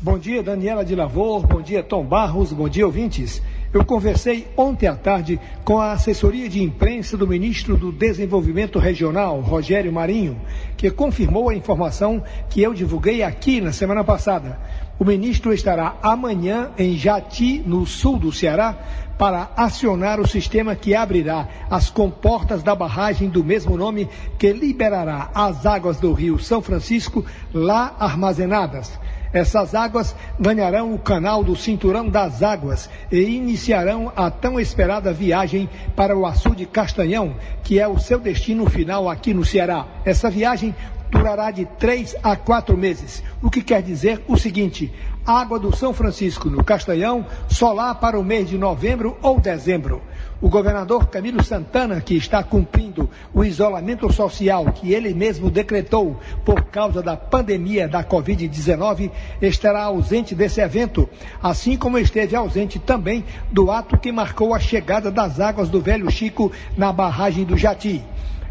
Bom 0.00 0.18
dia, 0.18 0.42
Daniela 0.42 0.84
de 0.84 0.96
Lavor. 0.96 1.46
Bom 1.46 1.62
dia, 1.62 1.82
Tom 1.82 2.04
Barros. 2.04 2.52
Bom 2.52 2.68
dia, 2.68 2.84
ouvintes. 2.84 3.40
Eu 3.74 3.84
conversei 3.84 4.46
ontem 4.56 4.86
à 4.86 4.94
tarde 4.94 5.40
com 5.64 5.80
a 5.80 5.90
assessoria 5.90 6.48
de 6.48 6.62
imprensa 6.62 7.16
do 7.16 7.26
ministro 7.26 7.76
do 7.76 7.90
Desenvolvimento 7.90 8.78
Regional, 8.78 9.40
Rogério 9.40 9.92
Marinho, 9.92 10.40
que 10.76 10.88
confirmou 10.92 11.50
a 11.50 11.56
informação 11.56 12.22
que 12.48 12.62
eu 12.62 12.72
divulguei 12.72 13.24
aqui 13.24 13.60
na 13.60 13.72
semana 13.72 14.04
passada. 14.04 14.60
O 14.96 15.04
ministro 15.04 15.52
estará 15.52 15.96
amanhã 16.00 16.70
em 16.78 16.96
Jati, 16.96 17.64
no 17.66 17.84
sul 17.84 18.16
do 18.16 18.30
Ceará, 18.30 18.78
para 19.18 19.50
acionar 19.56 20.20
o 20.20 20.28
sistema 20.28 20.76
que 20.76 20.94
abrirá 20.94 21.48
as 21.68 21.90
comportas 21.90 22.62
da 22.62 22.76
barragem 22.76 23.28
do 23.28 23.42
mesmo 23.42 23.76
nome, 23.76 24.08
que 24.38 24.52
liberará 24.52 25.32
as 25.34 25.66
águas 25.66 25.98
do 25.98 26.12
rio 26.12 26.38
São 26.38 26.62
Francisco 26.62 27.24
lá 27.52 27.96
armazenadas. 27.98 29.00
Essas 29.34 29.74
águas 29.74 30.14
ganharão 30.38 30.94
o 30.94 30.98
canal 30.98 31.42
do 31.42 31.56
Cinturão 31.56 32.08
das 32.08 32.40
Águas 32.40 32.88
e 33.10 33.18
iniciarão 33.20 34.12
a 34.14 34.30
tão 34.30 34.60
esperada 34.60 35.12
viagem 35.12 35.68
para 35.96 36.16
o 36.16 36.24
açude 36.24 36.64
Castanhão, 36.66 37.34
que 37.64 37.80
é 37.80 37.88
o 37.88 37.98
seu 37.98 38.20
destino 38.20 38.70
final 38.70 39.10
aqui 39.10 39.34
no 39.34 39.44
Ceará. 39.44 39.88
Essa 40.04 40.30
viagem 40.30 40.72
durará 41.10 41.50
de 41.50 41.64
três 41.64 42.14
a 42.22 42.36
quatro 42.36 42.76
meses, 42.76 43.24
o 43.42 43.50
que 43.50 43.60
quer 43.60 43.82
dizer 43.82 44.22
o 44.28 44.36
seguinte: 44.36 44.94
água 45.26 45.58
do 45.58 45.76
São 45.76 45.92
Francisco 45.92 46.48
no 46.48 46.62
Castanhão 46.62 47.26
só 47.48 47.72
lá 47.72 47.92
para 47.92 48.16
o 48.16 48.22
mês 48.22 48.48
de 48.48 48.56
novembro 48.56 49.18
ou 49.20 49.40
dezembro. 49.40 50.00
O 50.44 50.48
governador 50.50 51.06
Camilo 51.06 51.42
Santana, 51.42 52.02
que 52.02 52.14
está 52.14 52.42
cumprindo 52.42 53.08
o 53.32 53.42
isolamento 53.42 54.12
social 54.12 54.66
que 54.66 54.92
ele 54.92 55.14
mesmo 55.14 55.50
decretou 55.50 56.20
por 56.44 56.64
causa 56.64 57.02
da 57.02 57.16
pandemia 57.16 57.88
da 57.88 58.04
Covid-19, 58.04 59.10
estará 59.40 59.84
ausente 59.84 60.34
desse 60.34 60.60
evento, 60.60 61.08
assim 61.42 61.78
como 61.78 61.96
esteve 61.96 62.36
ausente 62.36 62.78
também 62.78 63.24
do 63.50 63.70
ato 63.70 63.98
que 63.98 64.12
marcou 64.12 64.52
a 64.52 64.60
chegada 64.60 65.10
das 65.10 65.40
águas 65.40 65.70
do 65.70 65.80
Velho 65.80 66.10
Chico 66.10 66.52
na 66.76 66.92
barragem 66.92 67.46
do 67.46 67.56
Jati. 67.56 68.04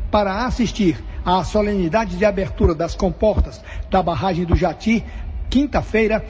Para 0.09 0.47
assistir 0.47 0.97
à 1.23 1.43
solenidade 1.43 2.17
de 2.17 2.25
abertura 2.25 2.73
das 2.73 2.95
comportas 2.95 3.63
da 3.91 4.01
barragem 4.01 4.45
do 4.45 4.55
Jati, 4.55 5.05
quinta-feira, 5.47 6.25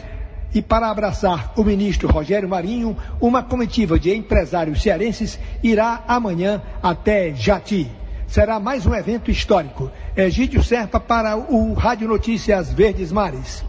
e 0.53 0.61
para 0.61 0.89
abraçar 0.89 1.53
o 1.55 1.63
ministro 1.63 2.07
Rogério 2.07 2.47
Marinho, 2.47 2.95
uma 3.19 3.41
comitiva 3.41 3.99
de 3.99 4.13
empresários 4.13 4.81
cearenses 4.81 5.39
irá 5.63 6.03
amanhã 6.07 6.61
até 6.81 7.33
Jati. 7.33 7.89
Será 8.27 8.59
mais 8.59 8.85
um 8.85 8.93
evento 8.93 9.31
histórico. 9.31 9.91
Egídio 10.15 10.63
Serpa 10.63 10.99
para 10.99 11.37
o 11.37 11.73
Rádio 11.73 12.07
Notícias 12.07 12.71
Verdes 12.71 13.11
Mares. 13.11 13.63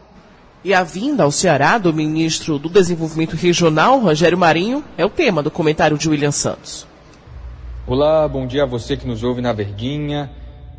E 0.63 0.73
a 0.73 0.83
vinda 0.83 1.25
ao 1.25 1.31
Ceará 1.31 1.77
do 1.77 1.93
ministro 1.93 2.59
do 2.59 2.71
Desenvolvimento 2.71 3.37
Regional, 3.37 3.99
Rogério 3.99 4.39
Marinho, 4.39 4.83
é 4.97 5.05
o 5.05 5.11
tema 5.11 5.43
do 5.43 5.51
comentário 5.51 5.99
de 5.99 6.09
William 6.09 6.31
Santos. 6.31 6.87
Olá, 7.87 8.27
bom 8.27 8.47
dia 8.47 8.63
a 8.63 8.67
você 8.67 8.97
que 8.97 9.07
nos 9.07 9.23
ouve 9.23 9.43
na 9.43 9.53
Verdinha. 9.53 10.31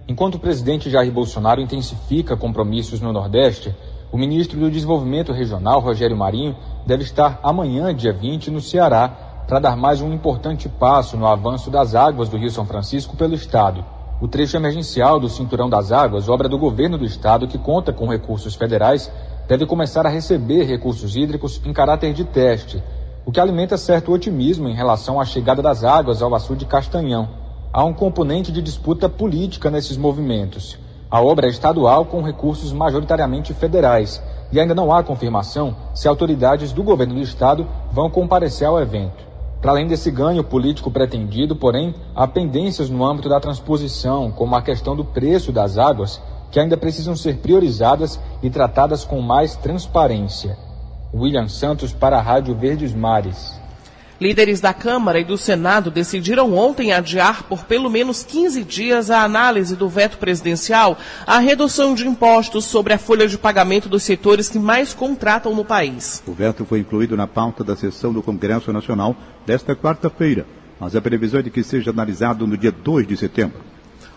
Enquanto 0.07 0.35
o 0.35 0.39
presidente 0.39 0.89
Jair 0.89 1.11
Bolsonaro 1.11 1.61
intensifica 1.61 2.35
compromissos 2.35 2.99
no 2.99 3.13
Nordeste, 3.13 3.75
o 4.15 4.17
ministro 4.17 4.57
do 4.57 4.71
Desenvolvimento 4.71 5.33
Regional, 5.33 5.81
Rogério 5.81 6.15
Marinho, 6.15 6.55
deve 6.85 7.03
estar 7.03 7.37
amanhã, 7.43 7.93
dia 7.93 8.13
20, 8.13 8.49
no 8.49 8.61
Ceará, 8.61 9.09
para 9.45 9.59
dar 9.59 9.75
mais 9.75 9.99
um 10.01 10.13
importante 10.13 10.69
passo 10.69 11.17
no 11.17 11.27
avanço 11.27 11.69
das 11.69 11.95
águas 11.95 12.29
do 12.29 12.37
Rio 12.37 12.49
São 12.49 12.65
Francisco 12.65 13.17
pelo 13.17 13.35
Estado. 13.35 13.83
O 14.21 14.27
trecho 14.29 14.55
emergencial 14.55 15.19
do 15.19 15.27
Cinturão 15.27 15.69
das 15.69 15.91
Águas, 15.91 16.29
obra 16.29 16.47
do 16.47 16.57
governo 16.57 16.97
do 16.97 17.03
Estado 17.03 17.45
que 17.45 17.57
conta 17.57 17.91
com 17.91 18.07
recursos 18.07 18.55
federais, 18.55 19.11
deve 19.49 19.65
começar 19.65 20.05
a 20.05 20.09
receber 20.09 20.63
recursos 20.63 21.17
hídricos 21.17 21.59
em 21.65 21.73
caráter 21.73 22.13
de 22.13 22.23
teste, 22.23 22.81
o 23.25 23.33
que 23.33 23.39
alimenta 23.41 23.75
certo 23.75 24.13
otimismo 24.13 24.69
em 24.69 24.73
relação 24.73 25.19
à 25.19 25.25
chegada 25.25 25.61
das 25.61 25.83
águas 25.83 26.21
ao 26.21 26.33
açude 26.33 26.63
Castanhão. 26.63 27.27
Há 27.73 27.83
um 27.83 27.91
componente 27.91 28.49
de 28.49 28.61
disputa 28.61 29.09
política 29.09 29.69
nesses 29.69 29.97
movimentos. 29.97 30.84
A 31.09 31.21
obra 31.21 31.47
é 31.47 31.49
estadual 31.49 32.05
com 32.05 32.21
recursos 32.21 32.73
majoritariamente 32.73 33.53
federais 33.53 34.21
e 34.51 34.59
ainda 34.59 34.73
não 34.73 34.91
há 34.91 35.03
confirmação 35.03 35.75
se 35.93 36.07
autoridades 36.07 36.71
do 36.71 36.83
governo 36.83 37.15
do 37.15 37.21
estado 37.21 37.67
vão 37.91 38.09
comparecer 38.09 38.67
ao 38.67 38.79
evento. 38.79 39.23
Para 39.61 39.71
além 39.71 39.87
desse 39.87 40.11
ganho 40.11 40.43
político 40.43 40.91
pretendido, 40.91 41.55
porém, 41.55 41.95
há 42.15 42.27
pendências 42.27 42.89
no 42.89 43.03
âmbito 43.03 43.29
da 43.29 43.39
transposição, 43.39 44.31
como 44.31 44.55
a 44.55 44.61
questão 44.61 44.95
do 44.95 45.03
preço 45.03 45.51
das 45.51 45.77
águas, 45.77 46.21
que 46.51 46.59
ainda 46.59 46.77
precisam 46.77 47.15
ser 47.15 47.37
priorizadas 47.37 48.19
e 48.43 48.49
tratadas 48.49 49.03
com 49.03 49.21
mais 49.21 49.55
transparência. 49.55 50.57
William 51.13 51.47
Santos 51.47 51.93
para 51.93 52.17
a 52.17 52.21
Rádio 52.21 52.55
Verdes 52.55 52.93
Mares. 52.93 53.59
Líderes 54.19 54.61
da 54.61 54.73
Câmara 54.73 55.19
e 55.19 55.25
do 55.25 55.37
Senado 55.37 55.91
decidiram 55.91 56.53
ontem 56.53 56.93
adiar 56.93 57.43
por 57.43 57.65
pelo 57.65 57.89
menos 57.89 58.23
15 58.23 58.63
dias 58.63 59.11
a 59.11 59.23
análise 59.23 59.75
do 59.75 59.89
veto 59.89 60.17
presidencial 60.17 60.97
à 61.27 61.39
redução 61.39 61.93
de 61.93 62.07
impostos 62.07 62.63
sobre 62.63 62.93
a 62.93 62.97
folha 62.97 63.27
de 63.27 63.37
pagamento 63.37 63.89
dos 63.89 64.03
setores 64.03 64.47
que 64.47 64.57
mais 64.57 64.93
contratam 64.93 65.53
no 65.53 65.65
país. 65.65 66.23
O 66.25 66.33
veto 66.33 66.63
foi 66.63 66.79
incluído 66.79 67.17
na 67.17 67.27
pauta 67.27 67.61
da 67.61 67.75
sessão 67.75 68.13
do 68.13 68.23
Congresso 68.23 68.71
Nacional 68.71 69.15
desta 69.45 69.75
quarta-feira, 69.75 70.45
mas 70.79 70.95
a 70.95 71.01
previsão 71.01 71.41
é 71.41 71.43
de 71.43 71.49
que 71.49 71.61
seja 71.61 71.91
analisado 71.91 72.47
no 72.47 72.57
dia 72.57 72.71
2 72.71 73.05
de 73.05 73.17
setembro. 73.17 73.74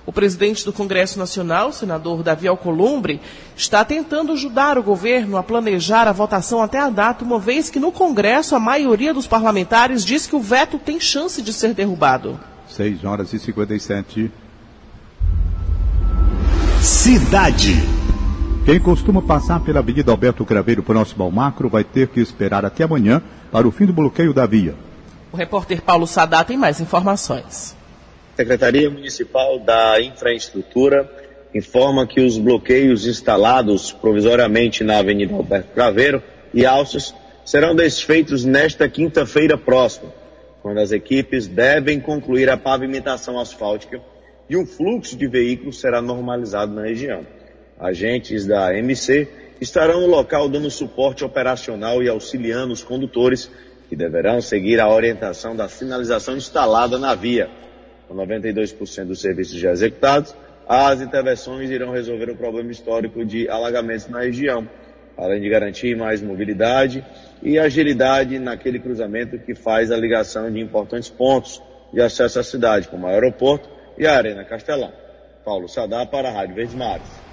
O 0.08 0.12
presidente 0.12 0.64
do 0.64 0.72
Congresso 0.72 1.18
Nacional, 1.18 1.70
senador 1.70 2.22
Davi 2.22 2.48
Alcolumbre, 2.48 3.20
está 3.54 3.84
tentando 3.84 4.32
ajudar 4.32 4.78
o 4.78 4.82
governo 4.82 5.36
a 5.36 5.42
planejar 5.42 6.08
a 6.08 6.12
votação 6.12 6.62
até 6.62 6.78
a 6.78 6.88
data, 6.88 7.26
uma 7.26 7.38
vez 7.38 7.68
que 7.68 7.78
no 7.78 7.92
Congresso 7.92 8.56
a 8.56 8.58
maioria 8.58 9.12
dos 9.12 9.26
parlamentares 9.26 10.02
diz 10.02 10.26
que 10.26 10.34
o 10.34 10.40
veto 10.40 10.78
tem 10.78 10.98
chance 10.98 11.42
de 11.42 11.52
ser 11.52 11.74
derrubado. 11.74 12.40
6 12.70 13.04
horas 13.04 13.34
e 13.34 13.38
57. 13.38 14.32
Cidade. 16.80 17.74
Quem 18.64 18.80
costuma 18.80 19.20
passar 19.20 19.60
pela 19.60 19.80
Avenida 19.80 20.10
Alberto 20.10 20.42
Craveiro 20.42 20.82
próximo 20.82 21.22
ao 21.22 21.30
Macro 21.30 21.68
vai 21.68 21.84
ter 21.84 22.08
que 22.08 22.18
esperar 22.18 22.64
até 22.64 22.82
amanhã 22.82 23.20
para 23.52 23.68
o 23.68 23.70
fim 23.70 23.84
do 23.84 23.92
bloqueio 23.92 24.32
da 24.32 24.46
via. 24.46 24.74
O 25.30 25.36
repórter 25.36 25.82
Paulo 25.82 26.06
Sadá 26.06 26.42
tem 26.44 26.56
mais 26.56 26.80
informações. 26.80 27.76
Secretaria 28.38 28.88
Municipal 28.88 29.58
da 29.58 30.00
Infraestrutura 30.00 31.10
informa 31.52 32.06
que 32.06 32.20
os 32.20 32.38
bloqueios 32.38 33.04
instalados 33.04 33.90
provisoriamente 33.90 34.84
na 34.84 34.98
Avenida 34.98 35.34
Alberto 35.34 35.72
Craveiro 35.74 36.22
e 36.54 36.64
Alces 36.64 37.12
serão 37.44 37.74
desfeitos 37.74 38.44
nesta 38.44 38.88
quinta-feira 38.88 39.58
próxima, 39.58 40.14
quando 40.62 40.78
as 40.78 40.92
equipes 40.92 41.48
devem 41.48 41.98
concluir 41.98 42.48
a 42.48 42.56
pavimentação 42.56 43.40
asfáltica 43.40 44.00
e 44.48 44.56
o 44.56 44.64
fluxo 44.64 45.16
de 45.16 45.26
veículos 45.26 45.80
será 45.80 46.00
normalizado 46.00 46.72
na 46.72 46.82
região. 46.82 47.26
Agentes 47.76 48.46
da 48.46 48.72
MC 48.72 49.26
estarão 49.60 50.02
no 50.02 50.06
local 50.06 50.48
dando 50.48 50.70
suporte 50.70 51.24
operacional 51.24 52.04
e 52.04 52.08
auxiliando 52.08 52.72
os 52.72 52.84
condutores 52.84 53.50
que 53.88 53.96
deverão 53.96 54.40
seguir 54.40 54.78
a 54.78 54.88
orientação 54.88 55.56
da 55.56 55.68
sinalização 55.68 56.36
instalada 56.36 57.00
na 57.00 57.16
via 57.16 57.50
com 58.08 58.14
92% 58.14 59.04
dos 59.04 59.20
serviços 59.20 59.58
já 59.58 59.70
executados, 59.70 60.34
as 60.66 61.00
intervenções 61.00 61.70
irão 61.70 61.92
resolver 61.92 62.30
o 62.30 62.36
problema 62.36 62.72
histórico 62.72 63.24
de 63.24 63.48
alagamentos 63.48 64.08
na 64.08 64.20
região, 64.20 64.68
além 65.16 65.40
de 65.40 65.48
garantir 65.48 65.96
mais 65.96 66.22
mobilidade 66.22 67.04
e 67.42 67.58
agilidade 67.58 68.38
naquele 68.38 68.78
cruzamento 68.78 69.38
que 69.38 69.54
faz 69.54 69.90
a 69.90 69.96
ligação 69.96 70.50
de 70.50 70.60
importantes 70.60 71.08
pontos 71.08 71.62
de 71.92 72.00
acesso 72.00 72.40
à 72.40 72.42
cidade, 72.42 72.88
como 72.88 73.06
o 73.06 73.10
aeroporto 73.10 73.68
e 73.96 74.06
a 74.06 74.16
Arena 74.16 74.44
Castelão. 74.44 74.92
Paulo 75.44 75.68
Sadá 75.68 76.04
para 76.04 76.28
a 76.28 76.32
Rádio 76.32 76.54
Verdes 76.54 76.74
Mares. 76.74 77.27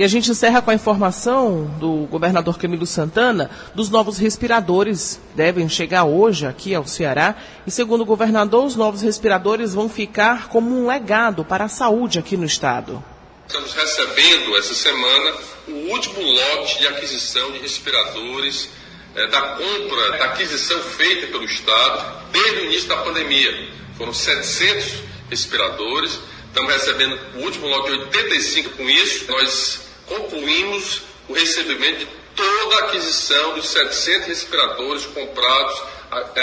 E 0.00 0.02
a 0.02 0.08
gente 0.08 0.30
encerra 0.30 0.62
com 0.62 0.70
a 0.70 0.74
informação 0.74 1.66
do 1.78 2.06
governador 2.06 2.56
Camilo 2.56 2.86
Santana 2.86 3.50
dos 3.74 3.90
novos 3.90 4.16
respiradores. 4.16 5.20
Devem 5.34 5.68
chegar 5.68 6.04
hoje 6.04 6.46
aqui 6.46 6.74
ao 6.74 6.86
Ceará. 6.86 7.36
E 7.66 7.70
segundo 7.70 8.00
o 8.00 8.06
governador, 8.06 8.64
os 8.64 8.76
novos 8.76 9.02
respiradores 9.02 9.74
vão 9.74 9.90
ficar 9.90 10.48
como 10.48 10.74
um 10.74 10.86
legado 10.86 11.44
para 11.44 11.66
a 11.66 11.68
saúde 11.68 12.18
aqui 12.18 12.34
no 12.34 12.46
estado. 12.46 13.04
Estamos 13.46 13.74
recebendo 13.74 14.56
essa 14.56 14.72
semana 14.72 15.34
o 15.68 15.92
último 15.92 16.22
lote 16.22 16.78
de 16.78 16.86
aquisição 16.86 17.52
de 17.52 17.58
respiradores, 17.58 18.70
é, 19.14 19.26
da 19.26 19.42
compra, 19.42 20.18
da 20.18 20.24
aquisição 20.24 20.80
feita 20.80 21.26
pelo 21.26 21.44
Estado 21.44 22.22
desde 22.32 22.60
o 22.60 22.64
início 22.64 22.88
da 22.88 22.96
pandemia. 23.02 23.68
Foram 23.98 24.14
700 24.14 24.94
respiradores. 25.28 26.18
Estamos 26.46 26.72
recebendo 26.72 27.18
o 27.34 27.40
último 27.40 27.66
lote 27.66 27.90
de 27.90 27.98
85 27.98 28.70
com 28.70 28.88
isso. 28.88 29.30
Nós 29.30 29.89
concluímos 30.10 31.02
o 31.28 31.32
recebimento 31.32 32.00
de 32.00 32.08
toda 32.34 32.76
a 32.76 32.78
aquisição 32.86 33.54
dos 33.54 33.68
700 33.68 34.26
respiradores 34.26 35.06
comprados, 35.06 35.82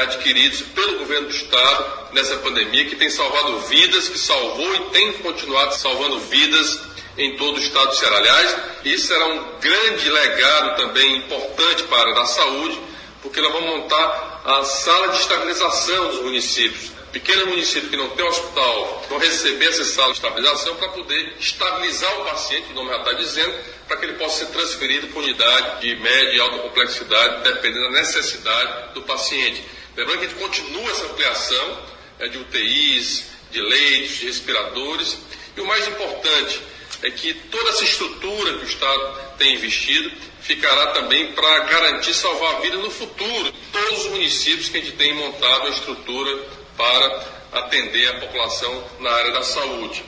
adquiridos 0.01 0.61
pelo 0.61 0.99
governo 0.99 1.27
do 1.27 1.35
estado 1.35 2.13
nessa 2.13 2.37
pandemia, 2.37 2.85
que 2.85 2.95
tem 2.95 3.09
salvado 3.09 3.59
vidas, 3.61 4.07
que 4.07 4.17
salvou 4.17 4.73
e 4.75 4.79
tem 4.91 5.13
continuado 5.13 5.75
salvando 5.75 6.19
vidas 6.21 6.79
em 7.17 7.35
todo 7.35 7.57
o 7.57 7.59
estado 7.59 7.89
do 7.89 7.95
Ceará. 7.95 8.17
Aliás, 8.17 8.55
isso 8.85 9.07
será 9.07 9.27
um 9.27 9.59
grande 9.59 10.09
legado 10.09 10.77
também 10.77 11.17
importante 11.17 11.83
para 11.83 12.21
a 12.21 12.25
saúde, 12.25 12.79
porque 13.21 13.41
nós 13.41 13.51
vamos 13.51 13.69
montar 13.69 14.41
a 14.45 14.63
sala 14.63 15.09
de 15.09 15.19
estabilização 15.19 16.07
dos 16.07 16.21
municípios 16.21 16.96
pequeno 17.19 17.47
município 17.47 17.89
que 17.89 17.97
não 17.97 18.09
tem 18.09 18.23
hospital 18.23 19.05
vão 19.09 19.17
receber 19.17 19.65
essa 19.65 19.83
sala 19.85 20.13
de 20.13 20.19
estabilização 20.19 20.75
para 20.75 20.89
poder 20.89 21.33
estabilizar 21.39 22.21
o 22.21 22.25
paciente, 22.25 22.71
o 22.71 22.75
nome 22.75 22.91
já 22.91 22.97
está 22.97 23.13
dizendo, 23.13 23.55
para 23.87 23.97
que 23.97 24.05
ele 24.05 24.13
possa 24.13 24.45
ser 24.45 24.51
transferido 24.51 25.07
para 25.07 25.19
unidade 25.19 25.81
de 25.81 25.95
média 25.95 26.33
e 26.35 26.39
alta 26.39 26.59
complexidade, 26.59 27.43
dependendo 27.43 27.85
da 27.85 27.99
necessidade 27.99 28.93
do 28.93 29.01
paciente. 29.01 29.63
Lembrando 29.95 30.19
que 30.19 30.25
a 30.25 30.29
gente 30.29 30.39
continua 30.39 30.91
essa 30.91 31.05
ampliação 31.05 31.79
é, 32.19 32.27
de 32.27 32.37
UTIs, 32.37 33.25
de 33.49 33.61
leitos, 33.61 34.17
de 34.17 34.25
respiradores, 34.27 35.17
e 35.55 35.61
o 35.61 35.65
mais 35.65 35.87
importante 35.87 36.61
é 37.01 37.09
que 37.09 37.33
toda 37.33 37.69
essa 37.71 37.83
estrutura 37.83 38.59
que 38.59 38.65
o 38.65 38.67
Estado 38.67 39.37
tem 39.39 39.55
investido 39.55 40.11
ficará 40.41 40.87
também 40.93 41.31
para 41.33 41.59
garantir 41.59 42.13
salvar 42.13 42.57
a 42.57 42.59
vida 42.59 42.77
no 42.77 42.91
futuro. 42.91 43.53
Todos 43.71 44.05
os 44.05 44.11
municípios 44.11 44.69
que 44.69 44.77
a 44.77 44.81
gente 44.81 44.95
tem 44.95 45.13
montado 45.15 45.67
a 45.67 45.69
estrutura 45.69 46.57
para 46.77 47.19
atender 47.53 48.07
a 48.09 48.19
população 48.19 48.71
na 49.01 49.09
área 49.09 49.33
da 49.33 49.43
saúde. 49.43 50.05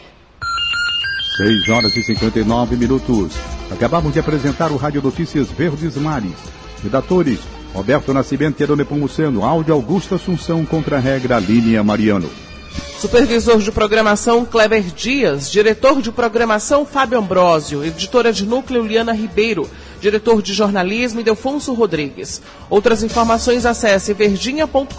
6 1.37 1.69
horas 1.69 1.95
e 1.95 2.03
59 2.03 2.75
minutos. 2.75 3.33
Acabamos 3.71 4.13
de 4.13 4.19
apresentar 4.19 4.71
o 4.71 4.77
Rádio 4.77 5.01
Notícias 5.01 5.49
Verdes 5.49 5.95
Mares. 5.95 6.37
Redatores: 6.83 7.39
Roberto 7.73 8.13
Nascimento 8.13 8.59
e 8.59 8.63
Adone 8.63 8.85
Pomuceno. 8.85 9.43
Áudio 9.43 9.73
Augusto 9.73 10.15
Assunção 10.15 10.65
contra 10.65 10.97
a 10.97 10.99
regra 10.99 11.39
Línia 11.39 11.83
Mariano. 11.83 12.29
Supervisor 12.99 13.59
de 13.59 13.71
programação 13.71 14.45
Kleber 14.45 14.83
Dias, 14.83 15.49
diretor 15.49 16.01
de 16.01 16.11
programação 16.11 16.85
Fábio 16.85 17.17
Ambrosio, 17.17 17.83
editora 17.83 18.33
de 18.33 18.45
núcleo 18.45 18.85
Liana 18.85 19.13
Ribeiro, 19.13 19.69
diretor 19.99 20.41
de 20.41 20.53
jornalismo 20.53 21.23
Delfonso 21.23 21.73
Rodrigues. 21.73 22.41
Outras 22.69 23.03
informações 23.03 23.65
acesse 23.65 24.13
verdinha.com.br 24.13 24.93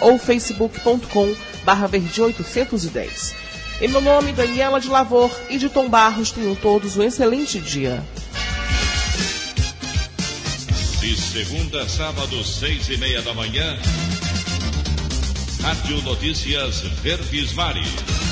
ou 0.00 0.18
facebook.com 0.18 1.34
barra 1.64 1.86
verdinha 1.86 2.26
810. 2.26 3.34
Em 3.80 3.88
meu 3.88 4.00
nome, 4.00 4.32
Daniela 4.32 4.78
de 4.78 4.88
Lavor 4.88 5.30
e 5.48 5.56
de 5.56 5.68
Tom 5.70 5.88
Barros, 5.88 6.30
tenham 6.30 6.54
todos 6.54 6.96
um 6.96 7.02
excelente 7.02 7.58
dia. 7.58 8.02
De 11.00 11.16
segunda 11.16 11.82
a 11.82 11.88
sábado, 11.88 12.44
seis 12.44 12.88
e 12.90 12.98
meia 12.98 13.22
da 13.22 13.32
manhã, 13.32 13.78
Rádio 15.62 16.02
Notícias 16.02 16.80
Verdes 17.02 17.54
Mares. 17.54 18.29